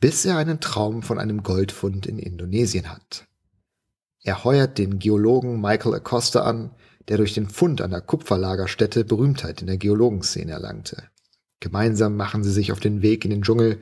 Bis 0.00 0.24
er 0.24 0.36
einen 0.36 0.60
Traum 0.60 1.02
von 1.02 1.18
einem 1.18 1.42
Goldfund 1.42 2.06
in 2.06 2.18
Indonesien 2.18 2.90
hat. 2.90 3.26
Er 4.22 4.44
heuert 4.44 4.78
den 4.78 4.98
Geologen 4.98 5.60
Michael 5.60 5.94
Acosta 5.94 6.42
an, 6.42 6.74
der 7.08 7.16
durch 7.16 7.34
den 7.34 7.48
Fund 7.48 7.80
an 7.80 7.90
der 7.90 8.00
Kupferlagerstätte 8.00 9.04
Berühmtheit 9.04 9.60
in 9.60 9.66
der 9.66 9.76
Geologenszene 9.76 10.52
erlangte. 10.52 11.04
Gemeinsam 11.60 12.16
machen 12.16 12.44
sie 12.44 12.52
sich 12.52 12.72
auf 12.72 12.80
den 12.80 13.02
Weg 13.02 13.24
in 13.24 13.30
den 13.30 13.42
Dschungel, 13.42 13.80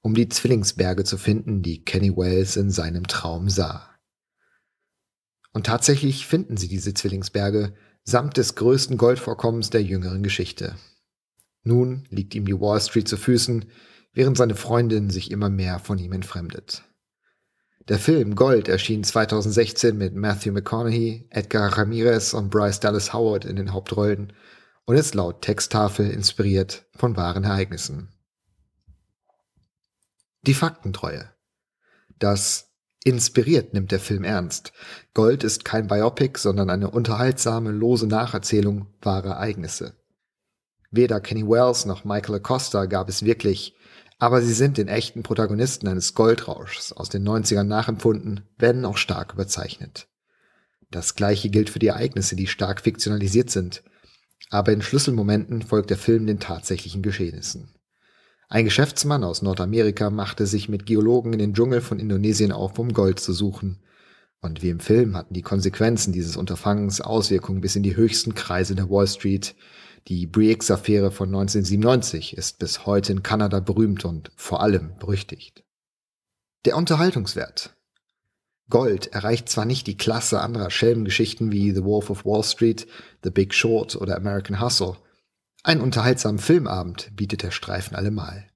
um 0.00 0.14
die 0.14 0.28
Zwillingsberge 0.28 1.04
zu 1.04 1.18
finden, 1.18 1.62
die 1.62 1.84
Kenny 1.84 2.16
Wells 2.16 2.56
in 2.56 2.70
seinem 2.70 3.06
Traum 3.06 3.48
sah. 3.48 3.95
Und 5.56 5.64
tatsächlich 5.64 6.26
finden 6.26 6.58
sie 6.58 6.68
diese 6.68 6.92
Zwillingsberge 6.92 7.72
samt 8.04 8.36
des 8.36 8.56
größten 8.56 8.98
Goldvorkommens 8.98 9.70
der 9.70 9.82
jüngeren 9.82 10.22
Geschichte. 10.22 10.76
Nun 11.62 12.04
liegt 12.10 12.34
ihm 12.34 12.44
die 12.44 12.60
Wall 12.60 12.78
Street 12.78 13.08
zu 13.08 13.16
Füßen, 13.16 13.64
während 14.12 14.36
seine 14.36 14.54
Freundin 14.54 15.08
sich 15.08 15.30
immer 15.30 15.48
mehr 15.48 15.78
von 15.78 15.96
ihm 15.96 16.12
entfremdet. 16.12 16.82
Der 17.88 17.98
Film 17.98 18.34
Gold 18.34 18.68
erschien 18.68 19.02
2016 19.02 19.96
mit 19.96 20.14
Matthew 20.14 20.52
McConaughey, 20.52 21.26
Edgar 21.30 21.78
Ramirez 21.78 22.34
und 22.34 22.50
Bryce 22.50 22.80
Dallas 22.80 23.14
Howard 23.14 23.46
in 23.46 23.56
den 23.56 23.72
Hauptrollen 23.72 24.34
und 24.84 24.96
ist 24.96 25.14
laut 25.14 25.40
Texttafel 25.40 26.10
inspiriert 26.10 26.84
von 26.94 27.16
wahren 27.16 27.44
Ereignissen. 27.44 28.10
Die 30.42 30.52
Faktentreue. 30.52 31.30
Das 32.18 32.65
Inspiriert 33.06 33.72
nimmt 33.72 33.92
der 33.92 34.00
Film 34.00 34.24
ernst. 34.24 34.72
Gold 35.14 35.44
ist 35.44 35.64
kein 35.64 35.86
Biopic, 35.86 36.40
sondern 36.40 36.68
eine 36.70 36.90
unterhaltsame, 36.90 37.70
lose 37.70 38.08
Nacherzählung 38.08 38.88
wahrer 39.00 39.34
Ereignisse. 39.34 39.94
Weder 40.90 41.20
Kenny 41.20 41.48
Wells 41.48 41.86
noch 41.86 42.04
Michael 42.04 42.34
Acosta 42.34 42.86
gab 42.86 43.08
es 43.08 43.24
wirklich, 43.24 43.76
aber 44.18 44.42
sie 44.42 44.52
sind 44.52 44.76
den 44.76 44.88
echten 44.88 45.22
Protagonisten 45.22 45.86
eines 45.86 46.14
Goldrauschs 46.14 46.90
aus 46.90 47.08
den 47.08 47.22
90ern 47.22 47.62
nachempfunden, 47.62 48.40
wenn 48.58 48.84
auch 48.84 48.96
stark 48.96 49.34
überzeichnet. 49.34 50.08
Das 50.90 51.14
gleiche 51.14 51.48
gilt 51.48 51.70
für 51.70 51.78
die 51.78 51.86
Ereignisse, 51.86 52.34
die 52.34 52.48
stark 52.48 52.80
fiktionalisiert 52.80 53.50
sind, 53.50 53.84
aber 54.50 54.72
in 54.72 54.82
Schlüsselmomenten 54.82 55.62
folgt 55.62 55.90
der 55.90 55.96
Film 55.96 56.26
den 56.26 56.40
tatsächlichen 56.40 57.02
Geschehnissen. 57.02 57.72
Ein 58.48 58.64
Geschäftsmann 58.64 59.24
aus 59.24 59.42
Nordamerika 59.42 60.08
machte 60.10 60.46
sich 60.46 60.68
mit 60.68 60.86
Geologen 60.86 61.32
in 61.32 61.40
den 61.40 61.54
Dschungel 61.54 61.80
von 61.80 61.98
Indonesien 61.98 62.52
auf, 62.52 62.78
um 62.78 62.92
Gold 62.92 63.18
zu 63.18 63.32
suchen. 63.32 63.80
Und 64.40 64.62
wie 64.62 64.70
im 64.70 64.78
Film 64.78 65.16
hatten 65.16 65.34
die 65.34 65.42
Konsequenzen 65.42 66.12
dieses 66.12 66.36
Unterfangens 66.36 67.00
Auswirkungen 67.00 67.60
bis 67.60 67.74
in 67.74 67.82
die 67.82 67.96
höchsten 67.96 68.34
Kreise 68.34 68.76
der 68.76 68.88
Wall 68.88 69.08
Street, 69.08 69.56
Die 70.06 70.28
Briggs-Affäre 70.28 71.10
von 71.10 71.30
1997 71.30 72.36
ist 72.36 72.60
bis 72.60 72.86
heute 72.86 73.10
in 73.10 73.24
Kanada 73.24 73.58
berühmt 73.58 74.04
und 74.04 74.30
vor 74.36 74.62
allem 74.62 74.96
berüchtigt. 75.00 75.64
Der 76.64 76.76
Unterhaltungswert. 76.76 77.76
Gold 78.70 79.08
erreicht 79.08 79.48
zwar 79.48 79.64
nicht 79.64 79.88
die 79.88 79.96
Klasse 79.96 80.40
anderer 80.40 80.70
Schelmengeschichten 80.70 81.50
wie 81.50 81.72
The 81.72 81.82
Wolf 81.82 82.10
of 82.10 82.24
Wall 82.24 82.44
Street, 82.44 82.86
The 83.24 83.30
Big 83.30 83.52
Short 83.52 83.96
oder 83.96 84.16
American 84.16 84.60
Hustle. 84.60 84.96
Einen 85.66 85.80
unterhaltsamen 85.80 86.38
Filmabend 86.38 87.10
bietet 87.16 87.42
der 87.42 87.50
Streifen 87.50 87.96
allemal. 87.96 88.46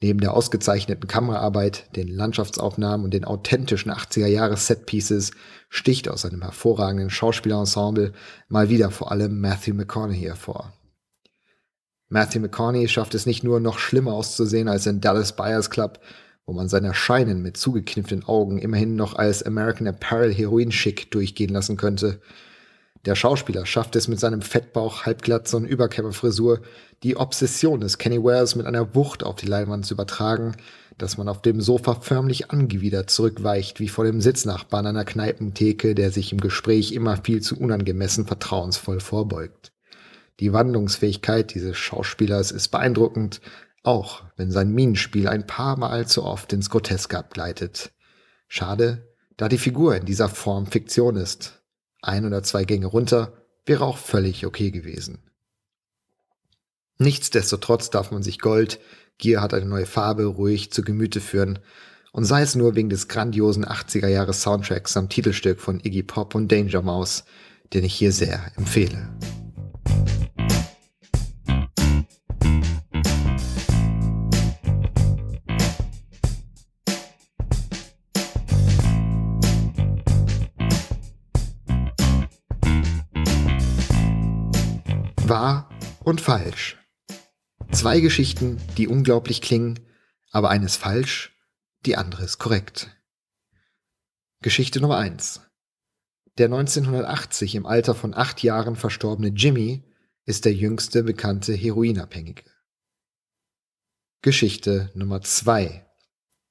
Neben 0.00 0.18
der 0.18 0.32
ausgezeichneten 0.32 1.06
Kameraarbeit, 1.06 1.94
den 1.94 2.08
Landschaftsaufnahmen 2.08 3.04
und 3.04 3.12
den 3.12 3.26
authentischen 3.26 3.92
80er-Jahres-Setpieces 3.92 5.32
sticht 5.68 6.08
aus 6.08 6.24
einem 6.24 6.40
hervorragenden 6.40 7.10
Schauspielerensemble 7.10 8.14
mal 8.48 8.70
wieder 8.70 8.90
vor 8.90 9.12
allem 9.12 9.42
Matthew 9.42 9.74
McConaughey 9.74 10.22
hervor. 10.22 10.72
Matthew 12.08 12.40
McConaughey 12.40 12.88
schafft 12.88 13.14
es 13.14 13.26
nicht 13.26 13.44
nur 13.44 13.60
noch 13.60 13.78
schlimmer 13.78 14.14
auszusehen 14.14 14.68
als 14.68 14.86
in 14.86 15.02
Dallas 15.02 15.36
Buyers 15.36 15.68
Club 15.68 16.00
wo 16.46 16.52
man 16.52 16.68
sein 16.68 16.84
Erscheinen 16.84 17.42
mit 17.42 17.56
zugekniffenen 17.56 18.24
Augen 18.24 18.58
immerhin 18.58 18.96
noch 18.96 19.14
als 19.14 19.42
American 19.42 19.86
Apparel 19.86 20.32
Heroin 20.32 20.72
schick 20.72 21.10
durchgehen 21.10 21.50
lassen 21.50 21.76
könnte. 21.76 22.20
Der 23.04 23.16
Schauspieler 23.16 23.66
schafft 23.66 23.96
es 23.96 24.06
mit 24.06 24.20
seinem 24.20 24.42
Fettbauch, 24.42 25.06
Halbglatze 25.06 25.56
und 25.56 25.64
Überkämmerfrisur, 25.64 26.60
die 27.02 27.16
Obsession 27.16 27.80
des 27.80 27.98
Kenny 27.98 28.22
Wares 28.22 28.54
mit 28.54 28.66
einer 28.66 28.94
Wucht 28.94 29.24
auf 29.24 29.34
die 29.34 29.46
Leinwand 29.46 29.84
zu 29.84 29.94
übertragen, 29.94 30.56
dass 30.98 31.18
man 31.18 31.28
auf 31.28 31.42
dem 31.42 31.60
Sofa 31.60 31.96
förmlich 31.96 32.52
angewidert 32.52 33.10
zurückweicht, 33.10 33.80
wie 33.80 33.88
vor 33.88 34.04
dem 34.04 34.20
Sitznachbarn 34.20 34.86
einer 34.86 35.04
Kneipentheke, 35.04 35.96
der 35.96 36.12
sich 36.12 36.30
im 36.30 36.40
Gespräch 36.40 36.92
immer 36.92 37.16
viel 37.16 37.40
zu 37.40 37.58
unangemessen 37.58 38.26
vertrauensvoll 38.26 39.00
vorbeugt. 39.00 39.72
Die 40.38 40.52
Wandlungsfähigkeit 40.52 41.54
dieses 41.54 41.76
Schauspielers 41.76 42.52
ist 42.52 42.68
beeindruckend, 42.68 43.40
auch 43.82 44.22
wenn 44.36 44.52
sein 44.52 44.70
Minenspiel 44.70 45.26
ein 45.26 45.46
paar 45.46 45.76
Mal 45.76 46.06
zu 46.06 46.22
oft 46.22 46.52
ins 46.52 46.70
Groteske 46.70 47.18
abgleitet. 47.18 47.90
Schade, 48.46 49.08
da 49.36 49.48
die 49.48 49.58
Figur 49.58 49.96
in 49.96 50.04
dieser 50.04 50.28
Form 50.28 50.66
Fiktion 50.66 51.16
ist. 51.16 51.61
Ein 52.02 52.26
oder 52.26 52.42
zwei 52.42 52.64
Gänge 52.64 52.86
runter 52.86 53.32
wäre 53.64 53.84
auch 53.84 53.96
völlig 53.96 54.44
okay 54.44 54.70
gewesen. 54.70 55.22
Nichtsdestotrotz 56.98 57.90
darf 57.90 58.10
man 58.10 58.22
sich 58.22 58.38
Gold, 58.38 58.78
Gier 59.18 59.40
hat 59.40 59.54
eine 59.54 59.66
neue 59.66 59.86
Farbe, 59.86 60.24
ruhig 60.24 60.72
zu 60.72 60.82
Gemüte 60.82 61.20
führen, 61.20 61.60
und 62.12 62.24
sei 62.24 62.42
es 62.42 62.54
nur 62.54 62.74
wegen 62.74 62.90
des 62.90 63.08
grandiosen 63.08 63.64
80er 63.64 64.08
Jahre 64.08 64.34
Soundtracks 64.34 64.96
am 64.96 65.08
Titelstück 65.08 65.60
von 65.60 65.80
Iggy 65.80 66.02
Pop 66.02 66.34
und 66.34 66.52
Danger 66.52 66.82
Mouse, 66.82 67.24
den 67.72 67.84
ich 67.84 67.94
hier 67.94 68.12
sehr 68.12 68.52
empfehle. 68.56 69.08
Und 86.12 86.20
falsch. 86.20 86.76
Zwei 87.70 88.00
Geschichten, 88.00 88.60
die 88.76 88.86
unglaublich 88.86 89.40
klingen, 89.40 89.80
aber 90.30 90.50
eine 90.50 90.66
ist 90.66 90.76
falsch, 90.76 91.34
die 91.86 91.96
andere 91.96 92.24
ist 92.24 92.36
korrekt. 92.36 92.94
Geschichte 94.42 94.82
Nummer 94.82 94.98
eins: 94.98 95.40
Der 96.36 96.48
1980 96.48 97.54
im 97.54 97.64
Alter 97.64 97.94
von 97.94 98.12
acht 98.12 98.42
Jahren 98.42 98.76
verstorbene 98.76 99.28
Jimmy 99.28 99.90
ist 100.26 100.44
der 100.44 100.52
jüngste 100.52 101.02
bekannte 101.02 101.54
Heroinabhängige. 101.54 102.44
Geschichte 104.20 104.90
Nummer 104.94 105.22
zwei: 105.22 105.90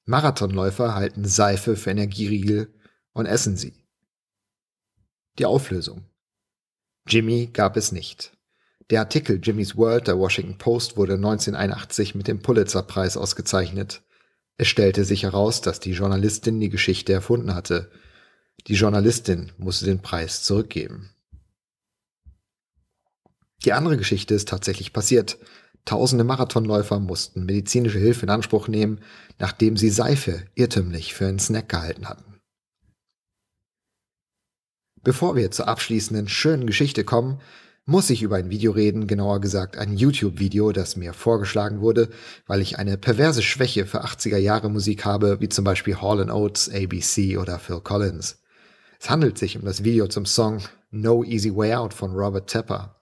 Marathonläufer 0.06 0.96
halten 0.96 1.24
Seife 1.24 1.76
für 1.76 1.90
Energieriegel 1.90 2.76
und 3.12 3.26
essen 3.26 3.56
sie. 3.56 3.86
Die 5.38 5.46
Auflösung. 5.46 6.10
Jimmy 7.06 7.46
gab 7.46 7.76
es 7.76 7.92
nicht. 7.92 8.36
Der 8.90 9.00
Artikel 9.00 9.40
Jimmy's 9.42 9.76
World 9.76 10.08
der 10.08 10.18
Washington 10.18 10.58
Post 10.58 10.96
wurde 10.96 11.14
1981 11.14 12.14
mit 12.14 12.28
dem 12.28 12.40
Pulitzer-Preis 12.40 13.16
ausgezeichnet. 13.16 14.02
Es 14.56 14.68
stellte 14.68 15.04
sich 15.04 15.22
heraus, 15.22 15.60
dass 15.60 15.80
die 15.80 15.92
Journalistin 15.92 16.60
die 16.60 16.68
Geschichte 16.68 17.12
erfunden 17.12 17.54
hatte. 17.54 17.90
Die 18.66 18.74
Journalistin 18.74 19.52
musste 19.56 19.86
den 19.86 20.02
Preis 20.02 20.42
zurückgeben. 20.42 21.10
Die 23.64 23.72
andere 23.72 23.96
Geschichte 23.96 24.34
ist 24.34 24.48
tatsächlich 24.48 24.92
passiert. 24.92 25.38
Tausende 25.84 26.24
Marathonläufer 26.24 27.00
mussten 27.00 27.44
medizinische 27.44 27.98
Hilfe 27.98 28.26
in 28.26 28.30
Anspruch 28.30 28.68
nehmen, 28.68 29.00
nachdem 29.38 29.76
sie 29.76 29.90
Seife 29.90 30.44
irrtümlich 30.54 31.14
für 31.14 31.26
einen 31.26 31.38
Snack 31.38 31.68
gehalten 31.68 32.08
hatten. 32.08 32.40
Bevor 35.02 35.34
wir 35.34 35.50
zur 35.50 35.66
abschließenden 35.66 36.28
schönen 36.28 36.66
Geschichte 36.66 37.02
kommen, 37.04 37.40
muss 37.84 38.10
ich 38.10 38.22
über 38.22 38.36
ein 38.36 38.50
Video 38.50 38.72
reden, 38.72 39.06
genauer 39.06 39.40
gesagt 39.40 39.76
ein 39.76 39.96
YouTube-Video, 39.96 40.72
das 40.72 40.96
mir 40.96 41.12
vorgeschlagen 41.12 41.80
wurde, 41.80 42.10
weil 42.46 42.60
ich 42.60 42.78
eine 42.78 42.96
perverse 42.96 43.42
Schwäche 43.42 43.86
für 43.86 44.04
80er 44.04 44.36
Jahre 44.36 44.70
Musik 44.70 45.04
habe, 45.04 45.40
wie 45.40 45.48
zum 45.48 45.64
Beispiel 45.64 46.00
Hall 46.00 46.30
Oates, 46.30 46.70
ABC 46.72 47.38
oder 47.38 47.58
Phil 47.58 47.80
Collins. 47.80 48.40
Es 49.00 49.10
handelt 49.10 49.36
sich 49.36 49.56
um 49.56 49.64
das 49.64 49.82
Video 49.82 50.06
zum 50.06 50.26
Song 50.26 50.62
No 50.92 51.24
Easy 51.24 51.54
Way 51.54 51.74
Out 51.74 51.94
von 51.94 52.12
Robert 52.12 52.48
Tepper. 52.48 53.00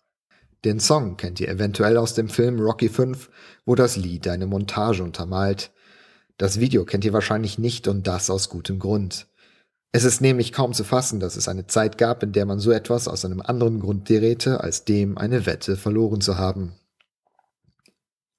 Den 0.64 0.80
Song 0.80 1.16
kennt 1.16 1.40
ihr 1.40 1.48
eventuell 1.48 1.96
aus 1.96 2.14
dem 2.14 2.28
Film 2.28 2.58
Rocky 2.58 2.88
5, 2.88 3.28
wo 3.66 3.74
das 3.74 3.96
Lied 3.96 4.28
eine 4.28 4.46
Montage 4.46 5.02
untermalt. 5.02 5.72
Das 6.38 6.58
Video 6.58 6.86
kennt 6.86 7.04
ihr 7.04 7.12
wahrscheinlich 7.12 7.58
nicht 7.58 7.86
und 7.86 8.06
das 8.06 8.30
aus 8.30 8.48
gutem 8.48 8.78
Grund. 8.78 9.26
Es 9.92 10.04
ist 10.04 10.20
nämlich 10.20 10.52
kaum 10.52 10.72
zu 10.72 10.84
fassen, 10.84 11.18
dass 11.18 11.36
es 11.36 11.48
eine 11.48 11.66
Zeit 11.66 11.98
gab, 11.98 12.22
in 12.22 12.32
der 12.32 12.46
man 12.46 12.60
so 12.60 12.70
etwas 12.70 13.08
aus 13.08 13.24
einem 13.24 13.40
anderen 13.40 13.80
Grund 13.80 14.08
drehte, 14.08 14.60
als 14.60 14.84
dem 14.84 15.18
eine 15.18 15.46
Wette 15.46 15.76
verloren 15.76 16.20
zu 16.20 16.38
haben. 16.38 16.74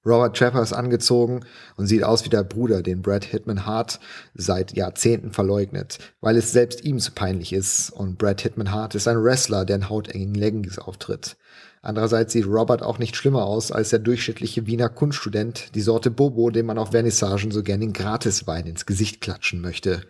Robert 0.04 0.36
Trapper 0.36 0.62
ist 0.62 0.72
angezogen 0.72 1.44
und 1.76 1.86
sieht 1.86 2.02
aus 2.02 2.24
wie 2.24 2.28
der 2.28 2.42
Bruder, 2.42 2.82
den 2.82 3.02
Brad 3.02 3.24
Hitman 3.24 3.66
Hart 3.66 4.00
seit 4.34 4.74
Jahrzehnten 4.74 5.30
verleugnet, 5.30 5.98
weil 6.20 6.36
es 6.36 6.50
selbst 6.50 6.84
ihm 6.84 6.98
zu 6.98 7.12
peinlich 7.12 7.52
ist. 7.52 7.90
Und 7.90 8.18
Brad 8.18 8.40
Hitman 8.40 8.72
Hart 8.72 8.96
ist 8.96 9.06
ein 9.06 9.22
Wrestler, 9.22 9.64
der 9.64 9.76
in 9.76 9.88
hautengen 9.90 10.34
Leggings 10.34 10.78
auftritt. 10.78 11.36
Andererseits 11.82 12.32
sieht 12.32 12.46
Robert 12.46 12.82
auch 12.82 12.98
nicht 12.98 13.14
schlimmer 13.14 13.44
aus 13.44 13.70
als 13.70 13.90
der 13.90 13.98
durchschnittliche 14.00 14.66
Wiener 14.66 14.88
Kunststudent, 14.88 15.74
die 15.74 15.80
Sorte 15.80 16.10
Bobo, 16.10 16.50
dem 16.50 16.66
man 16.66 16.78
auf 16.78 16.90
Vernissagen 16.90 17.52
so 17.52 17.62
gern 17.62 17.80
den 17.80 17.92
Gratiswein 17.92 18.66
ins 18.66 18.86
Gesicht 18.86 19.20
klatschen 19.20 19.60
möchte. 19.60 20.02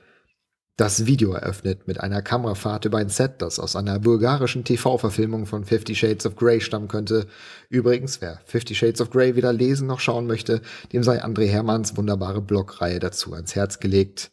Das 0.76 1.04
Video 1.04 1.34
eröffnet 1.34 1.86
mit 1.86 2.00
einer 2.00 2.22
Kamerafahrt 2.22 2.86
über 2.86 2.96
ein 2.96 3.10
Set, 3.10 3.42
das 3.42 3.58
aus 3.58 3.76
einer 3.76 3.98
bulgarischen 3.98 4.64
TV-Verfilmung 4.64 5.44
von 5.44 5.64
Fifty 5.64 5.94
Shades 5.94 6.24
of 6.24 6.34
Grey 6.34 6.62
stammen 6.62 6.88
könnte. 6.88 7.26
Übrigens, 7.68 8.22
wer 8.22 8.40
Fifty 8.46 8.74
Shades 8.74 9.02
of 9.02 9.10
Grey 9.10 9.36
weder 9.36 9.52
lesen 9.52 9.86
noch 9.86 10.00
schauen 10.00 10.26
möchte, 10.26 10.62
dem 10.94 11.02
sei 11.02 11.22
André 11.22 11.46
Hermanns 11.46 11.96
wunderbare 11.98 12.40
Blogreihe 12.40 13.00
dazu 13.00 13.34
ans 13.34 13.54
Herz 13.54 13.80
gelegt. 13.80 14.30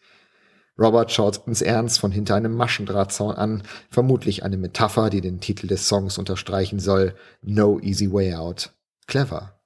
Robert 0.80 1.12
schaut 1.12 1.45
uns 1.45 1.62
ernst 1.62 1.99
von 1.99 2.13
hinter 2.13 2.36
einem 2.36 2.56
Maschendrahtzaun 2.56 3.36
an, 3.36 3.63
vermutlich 3.89 4.43
eine 4.43 4.56
Metapher, 4.56 5.10
die 5.10 5.19
den 5.19 5.41
Titel 5.41 5.67
des 5.67 5.89
Songs 5.89 6.17
unterstreichen 6.17 6.80
soll. 6.80 7.15
No 7.41 7.82
Easy 7.82 8.13
Way 8.13 8.36
Out. 8.36 8.71
Clever. 9.08 9.59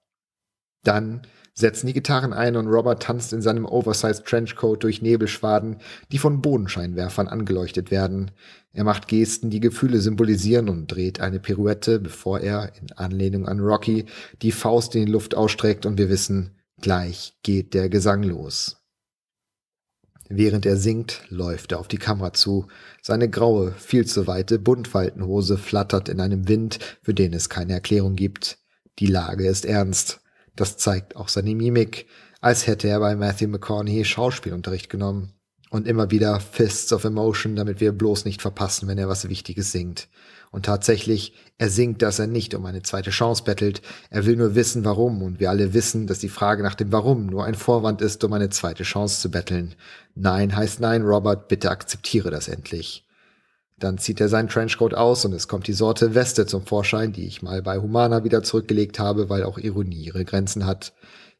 Dann 0.83 1.21
setzen 1.53 1.87
die 1.87 1.93
Gitarren 1.93 2.33
ein 2.33 2.55
und 2.55 2.67
Robert 2.67 3.03
tanzt 3.03 3.31
in 3.31 3.41
seinem 3.41 3.65
Oversized 3.65 4.25
Trenchcoat 4.25 4.83
durch 4.83 5.01
Nebelschwaden, 5.01 5.77
die 6.11 6.17
von 6.17 6.41
Bodenscheinwerfern 6.41 7.27
angeleuchtet 7.27 7.91
werden. 7.91 8.31
Er 8.71 8.83
macht 8.83 9.07
Gesten, 9.07 9.49
die 9.49 9.59
Gefühle 9.59 9.99
symbolisieren 9.99 10.67
und 10.67 10.87
dreht 10.87 11.19
eine 11.19 11.39
Pirouette, 11.39 11.99
bevor 11.99 12.39
er, 12.39 12.73
in 12.81 12.91
Anlehnung 12.93 13.47
an 13.47 13.59
Rocky, 13.59 14.05
die 14.41 14.51
Faust 14.51 14.95
in 14.95 15.05
die 15.05 15.11
Luft 15.11 15.35
ausstreckt 15.35 15.85
und 15.85 15.97
wir 15.97 16.09
wissen, 16.09 16.55
gleich 16.81 17.37
geht 17.43 17.75
der 17.75 17.87
Gesang 17.89 18.23
los. 18.23 18.77
Während 20.29 20.65
er 20.65 20.77
singt, 20.77 21.21
läuft 21.29 21.73
er 21.73 21.79
auf 21.79 21.87
die 21.87 21.99
Kamera 21.99 22.33
zu. 22.33 22.67
Seine 23.03 23.29
graue, 23.29 23.73
viel 23.73 24.07
zu 24.07 24.25
weite 24.25 24.57
Buntfaltenhose 24.57 25.57
flattert 25.59 26.09
in 26.09 26.19
einem 26.19 26.47
Wind, 26.47 26.79
für 27.03 27.13
den 27.13 27.33
es 27.33 27.49
keine 27.49 27.73
Erklärung 27.73 28.15
gibt. 28.15 28.57
Die 28.97 29.05
Lage 29.05 29.45
ist 29.45 29.65
ernst. 29.65 30.22
Das 30.55 30.77
zeigt 30.77 31.15
auch 31.15 31.29
seine 31.29 31.55
Mimik, 31.55 32.07
als 32.41 32.67
hätte 32.67 32.87
er 32.87 32.99
bei 32.99 33.15
Matthew 33.15 33.47
McConaughey 33.47 34.05
Schauspielunterricht 34.05 34.89
genommen. 34.89 35.33
Und 35.69 35.87
immer 35.87 36.11
wieder 36.11 36.39
Fists 36.39 36.93
of 36.93 37.03
Emotion, 37.03 37.55
damit 37.55 37.79
wir 37.79 37.93
bloß 37.93 38.25
nicht 38.25 38.43
verpassen, 38.43 38.87
wenn 38.87 38.99
er 38.99 39.09
was 39.09 39.27
Wichtiges 39.27 39.71
singt. 39.71 40.07
Und 40.51 40.67
tatsächlich, 40.67 41.33
er 41.57 41.71
singt, 41.71 42.03
dass 42.03 42.19
er 42.19 42.27
nicht 42.27 42.53
um 42.53 42.63
eine 42.67 42.83
zweite 42.83 43.09
Chance 43.09 43.43
bettelt. 43.43 43.81
Er 44.11 44.27
will 44.27 44.35
nur 44.35 44.53
wissen, 44.53 44.85
warum. 44.85 45.23
Und 45.23 45.39
wir 45.39 45.49
alle 45.49 45.73
wissen, 45.73 46.05
dass 46.05 46.19
die 46.19 46.29
Frage 46.29 46.61
nach 46.61 46.75
dem 46.75 46.91
Warum 46.91 47.25
nur 47.25 47.43
ein 47.45 47.55
Vorwand 47.55 48.01
ist, 48.01 48.23
um 48.23 48.33
eine 48.33 48.51
zweite 48.51 48.83
Chance 48.83 49.19
zu 49.19 49.31
betteln. 49.31 49.73
Nein 50.13 50.55
heißt 50.55 50.79
nein, 50.79 51.01
Robert, 51.01 51.47
bitte 51.47 51.71
akzeptiere 51.71 52.29
das 52.29 52.49
endlich. 52.49 53.03
Dann 53.83 53.97
zieht 53.97 54.21
er 54.21 54.29
seinen 54.29 54.47
Trenchcoat 54.47 54.93
aus 54.93 55.25
und 55.25 55.33
es 55.33 55.49
kommt 55.49 55.67
die 55.67 55.73
Sorte 55.73 56.15
Weste 56.15 56.45
zum 56.45 56.65
Vorschein, 56.65 57.11
die 57.11 57.27
ich 57.27 57.41
mal 57.41 57.61
bei 57.61 57.79
Humana 57.79 58.23
wieder 58.23 58.41
zurückgelegt 58.41 58.97
habe, 58.97 59.27
weil 59.27 59.43
auch 59.43 59.57
Ironie 59.57 60.05
ihre 60.05 60.23
Grenzen 60.23 60.65
hat. 60.65 60.93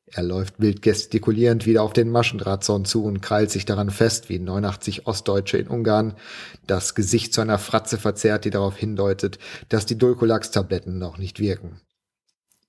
Er 0.08 0.24
läuft 0.24 0.60
wild 0.60 0.82
gestikulierend 0.82 1.66
wieder 1.66 1.84
auf 1.84 1.94
den 1.94 2.10
Maschendrahtzaun 2.10 2.84
zu 2.84 3.06
und 3.06 3.22
krallt 3.22 3.50
sich 3.50 3.64
daran 3.64 3.92
fest, 3.92 4.28
wie 4.28 4.40
89 4.40 5.08
Ostdeutsche 5.08 5.58
in 5.58 5.70
Ungarn, 5.70 6.16
das 6.68 6.96
Gesicht 6.96 7.34
zu 7.34 7.40
einer 7.40 7.60
Fratze 7.60 7.98
verzerrt, 7.98 8.44
die 8.44 8.50
darauf 8.50 8.76
hindeutet, 8.76 9.40
dass 9.70 9.86
die 9.86 9.98
Dulcolax-Tabletten 9.98 10.98
noch 10.98 11.18
nicht 11.18 11.40
wirken. 11.40 11.80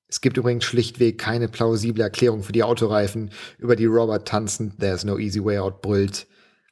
Es 0.06 0.20
gibt 0.20 0.36
übrigens 0.36 0.62
schlichtweg 0.62 1.18
keine 1.18 1.48
plausible 1.48 2.04
Erklärung 2.04 2.44
für 2.44 2.52
die 2.52 2.62
Autoreifen, 2.62 3.32
über 3.58 3.74
die 3.74 3.86
Robert 3.86 4.28
tanzend 4.28 4.78
There's 4.78 5.02
no 5.02 5.18
easy 5.18 5.44
way 5.44 5.58
out 5.58 5.82
brüllt. 5.82 6.28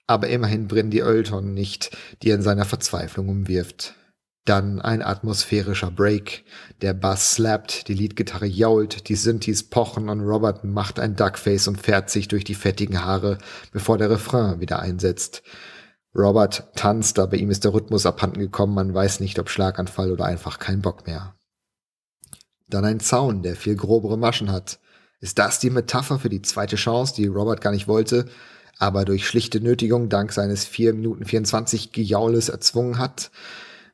Aber 0.06 0.28
immerhin 0.28 0.68
brennen 0.68 0.90
die 0.90 1.00
Öltonnen 1.00 1.54
nicht, 1.54 1.96
die 2.22 2.30
er 2.30 2.36
in 2.36 2.42
seiner 2.42 2.64
Verzweiflung 2.64 3.28
umwirft. 3.28 3.94
Dann 4.44 4.80
ein 4.80 5.02
atmosphärischer 5.02 5.92
Break. 5.92 6.44
Der 6.80 6.94
Bass 6.94 7.34
slappt, 7.34 7.86
die 7.86 7.94
Leadgitarre 7.94 8.46
jault, 8.46 9.08
die 9.08 9.14
Synthes 9.14 9.62
pochen 9.62 10.08
und 10.08 10.20
Robert 10.20 10.64
macht 10.64 10.98
ein 10.98 11.14
Duckface 11.14 11.68
und 11.68 11.80
fährt 11.80 12.10
sich 12.10 12.26
durch 12.26 12.42
die 12.42 12.56
fettigen 12.56 13.04
Haare, 13.04 13.38
bevor 13.70 13.98
der 13.98 14.10
Refrain 14.10 14.60
wieder 14.60 14.80
einsetzt. 14.80 15.42
Robert 16.14 16.74
tanzt, 16.74 17.18
aber 17.20 17.36
ihm 17.36 17.50
ist 17.50 17.64
der 17.64 17.72
Rhythmus 17.72 18.04
abhanden 18.04 18.40
gekommen, 18.40 18.74
man 18.74 18.92
weiß 18.92 19.20
nicht, 19.20 19.38
ob 19.38 19.48
Schlaganfall 19.48 20.10
oder 20.10 20.24
einfach 20.24 20.58
kein 20.58 20.82
Bock 20.82 21.06
mehr. 21.06 21.36
Dann 22.68 22.84
ein 22.84 23.00
Zaun, 23.00 23.42
der 23.42 23.54
viel 23.54 23.76
grobere 23.76 24.18
Maschen 24.18 24.50
hat. 24.50 24.80
Ist 25.20 25.38
das 25.38 25.60
die 25.60 25.70
Metapher 25.70 26.18
für 26.18 26.28
die 26.28 26.42
zweite 26.42 26.76
Chance, 26.76 27.14
die 27.14 27.28
Robert 27.28 27.60
gar 27.60 27.70
nicht 27.70 27.86
wollte, 27.86 28.26
aber 28.78 29.04
durch 29.04 29.26
schlichte 29.26 29.60
Nötigung 29.60 30.08
dank 30.08 30.32
seines 30.32 30.64
4 30.64 30.94
Minuten 30.94 31.24
24 31.24 31.92
Gejaules 31.92 32.48
erzwungen 32.48 32.98
hat? 32.98 33.30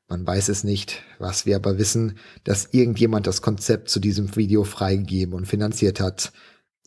Man 0.08 0.26
weiß 0.26 0.48
es 0.48 0.64
nicht, 0.64 1.02
was 1.18 1.44
wir 1.44 1.56
aber 1.56 1.76
wissen, 1.76 2.18
dass 2.44 2.68
irgendjemand 2.72 3.26
das 3.26 3.42
Konzept 3.42 3.90
zu 3.90 4.00
diesem 4.00 4.34
Video 4.36 4.64
freigegeben 4.64 5.34
und 5.34 5.46
finanziert 5.46 6.00
hat. 6.00 6.32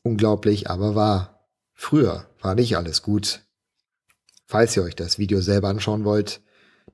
Unglaublich, 0.04 0.70
aber 0.70 0.96
wahr. 0.96 1.48
Früher 1.74 2.28
war 2.42 2.56
nicht 2.56 2.78
alles 2.78 3.04
gut. 3.04 3.42
Falls 4.48 4.76
ihr 4.76 4.84
euch 4.84 4.96
das 4.96 5.20
Video 5.20 5.40
selber 5.40 5.70
anschauen 5.70 6.04
wollt, 6.04 6.42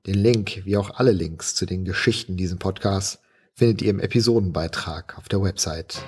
den 0.06 0.14
Link, 0.14 0.62
wie 0.64 0.76
auch 0.76 0.90
alle 0.90 1.12
Links 1.12 1.54
zu 1.54 1.66
den 1.66 1.84
Geschichten 1.84 2.36
diesem 2.36 2.58
Podcast, 2.58 3.20
findet 3.54 3.82
ihr 3.82 3.90
im 3.90 4.00
Episodenbeitrag 4.00 5.16
auf 5.18 5.28
der 5.28 5.42
Website. 5.42 6.02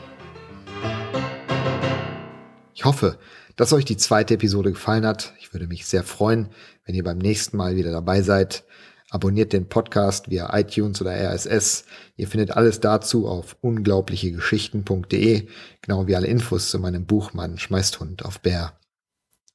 Ich 2.80 2.86
hoffe, 2.86 3.18
dass 3.56 3.74
euch 3.74 3.84
die 3.84 3.98
zweite 3.98 4.32
Episode 4.32 4.72
gefallen 4.72 5.04
hat. 5.04 5.34
Ich 5.38 5.52
würde 5.52 5.66
mich 5.66 5.84
sehr 5.84 6.02
freuen, 6.02 6.48
wenn 6.86 6.94
ihr 6.94 7.04
beim 7.04 7.18
nächsten 7.18 7.58
Mal 7.58 7.76
wieder 7.76 7.90
dabei 7.90 8.22
seid. 8.22 8.64
Abonniert 9.10 9.52
den 9.52 9.68
Podcast 9.68 10.30
via 10.30 10.58
iTunes 10.58 10.98
oder 11.02 11.12
RSS. 11.12 11.84
Ihr 12.16 12.26
findet 12.26 12.52
alles 12.52 12.80
dazu 12.80 13.28
auf 13.28 13.58
unglaublichegeschichten.de, 13.60 15.46
genau 15.82 16.06
wie 16.06 16.16
alle 16.16 16.26
Infos 16.26 16.70
zu 16.70 16.78
meinem 16.78 17.04
Buch 17.04 17.34
Mann 17.34 17.58
schmeißt 17.58 18.00
Hund 18.00 18.24
auf 18.24 18.40
Bär. 18.40 18.80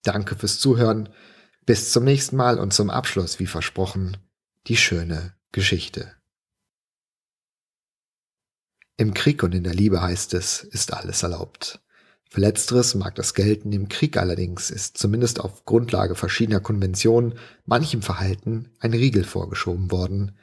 Danke 0.04 0.36
fürs 0.36 0.60
Zuhören. 0.60 1.10
Bis 1.66 1.92
zum 1.92 2.04
nächsten 2.04 2.36
Mal 2.36 2.60
und 2.60 2.76
zum 2.76 2.92
Abschluss, 2.92 3.40
wie 3.40 3.48
versprochen, 3.48 4.18
die 4.68 4.78
schöne 4.78 5.34
Geschichte. 5.52 6.12
Im 8.98 9.16
Krieg 9.16 9.42
und 9.42 9.56
in 9.56 9.64
der 9.64 9.74
Liebe 9.74 10.00
heißt 10.00 10.36
es, 10.36 10.62
ist 10.62 10.94
alles 10.94 11.24
erlaubt. 11.24 11.82
Für 12.36 12.42
letzteres 12.42 12.96
mag 12.96 13.16
das 13.16 13.34
gelten, 13.34 13.72
im 13.72 13.88
Krieg 13.88 14.18
allerdings 14.18 14.70
ist 14.70 14.98
zumindest 14.98 15.40
auf 15.40 15.64
Grundlage 15.64 16.16
verschiedener 16.16 16.60
Konventionen 16.60 17.36
manchem 17.66 18.02
Verhalten 18.02 18.68
ein 18.82 18.92
Riegel 18.92 19.24
vorgeschoben 19.24 19.90
worden. 19.90 20.34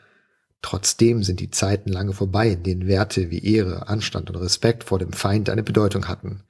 Trotzdem 0.63 1.23
sind 1.23 1.39
die 1.39 1.51
Zeiten 1.51 1.91
lange 1.91 2.15
vorbei, 2.15 2.49
in 2.49 2.63
denen 2.63 2.87
Werte 2.87 3.31
wie 3.31 3.45
Ehre, 3.45 3.89
Anstand 3.89 4.31
und 4.31 4.37
Respekt 4.37 4.85
vor 4.85 4.99
dem 5.01 5.13
Feind 5.13 5.51
eine 5.51 5.63
Bedeutung 5.63 6.09
hatten. 6.09 6.45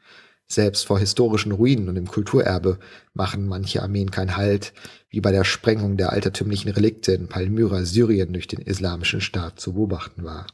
Selbst 0.46 0.87
vor 0.87 1.00
historischen 1.00 1.50
Ruinen 1.50 1.88
und 1.88 1.96
dem 1.96 2.07
Kulturerbe 2.07 2.78
machen 3.12 3.48
manche 3.48 3.83
Armeen 3.83 4.12
keinen 4.12 4.37
Halt, 4.37 4.72
wie 5.11 5.20
bei 5.20 5.33
der 5.33 5.42
Sprengung 5.42 5.96
der 5.96 6.12
altertümlichen 6.12 6.70
Relikte 6.70 7.14
in 7.14 7.26
Palmyra, 7.26 7.85
Syrien 7.85 8.33
durch 8.33 8.46
den 8.46 8.61
islamischen 8.61 9.20
Staat 9.20 9.59
zu 9.59 9.72
beobachten 9.72 10.22
war. 10.22 10.46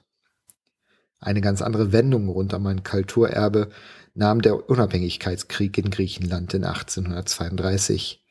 Eine 1.21 1.41
ganz 1.41 1.63
andere 1.63 1.93
Wendung 1.93 2.29
rund 2.29 2.55
um 2.55 2.67
ein 2.67 2.85
Kulturerbe 2.85 3.71
nahm 4.15 4.41
der 4.41 4.69
Unabhängigkeitskrieg 4.69 5.77
in 5.79 5.91
Griechenland 5.91 6.55
in 6.55 6.65
1832. 6.65 8.25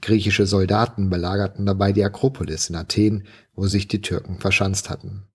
Griechische 0.00 0.46
Soldaten 0.46 1.10
belagerten 1.10 1.64
dabei 1.64 1.92
die 1.92 2.04
Akropolis 2.04 2.68
in 2.68 2.76
Athen, 2.76 3.26
wo 3.54 3.66
sich 3.66 3.86
die 3.86 4.02
Türken 4.02 4.38
verschanzt 4.38 4.90
hatten. 4.90 5.28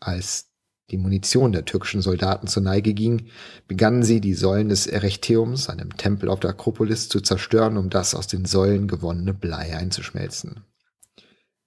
Als 0.00 0.50
die 0.90 0.98
Munition 0.98 1.52
der 1.52 1.64
türkischen 1.64 2.00
Soldaten 2.00 2.46
zur 2.46 2.62
Neige 2.62 2.94
ging, 2.94 3.26
begannen 3.66 4.04
sie, 4.04 4.20
die 4.20 4.34
Säulen 4.34 4.68
des 4.68 4.86
Erechtheums, 4.86 5.68
einem 5.68 5.96
Tempel 5.96 6.28
auf 6.28 6.40
der 6.40 6.50
Akropolis, 6.50 7.08
zu 7.08 7.20
zerstören, 7.20 7.76
um 7.76 7.90
das 7.90 8.14
aus 8.14 8.28
den 8.28 8.44
Säulen 8.44 8.86
gewonnene 8.86 9.34
Blei 9.34 9.76
einzuschmelzen. 9.76 10.62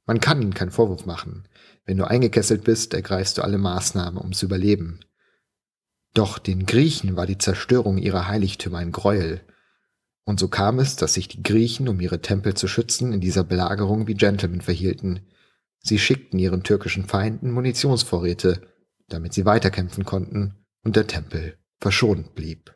Man 0.09 0.19
kann 0.19 0.41
ihnen 0.41 0.55
keinen 0.55 0.71
Vorwurf 0.71 1.05
machen. 1.05 1.47
Wenn 1.85 1.97
du 1.97 2.05
eingekesselt 2.05 2.63
bist, 2.63 2.95
ergreifst 2.95 3.37
du 3.37 3.43
alle 3.43 3.59
Maßnahmen, 3.59 4.19
um 4.19 4.31
zu 4.31 4.47
überleben. 4.47 5.01
Doch 6.15 6.39
den 6.39 6.65
Griechen 6.65 7.15
war 7.15 7.27
die 7.27 7.37
Zerstörung 7.37 7.99
ihrer 7.99 8.27
Heiligtümer 8.27 8.79
ein 8.79 8.91
Gräuel. 8.91 9.41
Und 10.23 10.39
so 10.39 10.47
kam 10.47 10.79
es, 10.79 10.95
dass 10.95 11.13
sich 11.13 11.27
die 11.27 11.43
Griechen, 11.43 11.87
um 11.87 11.99
ihre 11.99 12.23
Tempel 12.23 12.55
zu 12.55 12.67
schützen, 12.67 13.13
in 13.13 13.21
dieser 13.21 13.43
Belagerung 13.43 14.07
wie 14.07 14.15
Gentlemen 14.15 14.61
verhielten. 14.61 15.27
Sie 15.77 15.99
schickten 15.99 16.39
ihren 16.39 16.63
türkischen 16.63 17.05
Feinden 17.05 17.51
Munitionsvorräte, 17.51 18.61
damit 19.09 19.35
sie 19.35 19.45
weiterkämpfen 19.45 20.05
konnten 20.05 20.55
und 20.83 20.95
der 20.95 21.05
Tempel 21.05 21.59
verschont 21.79 22.33
blieb. 22.33 22.73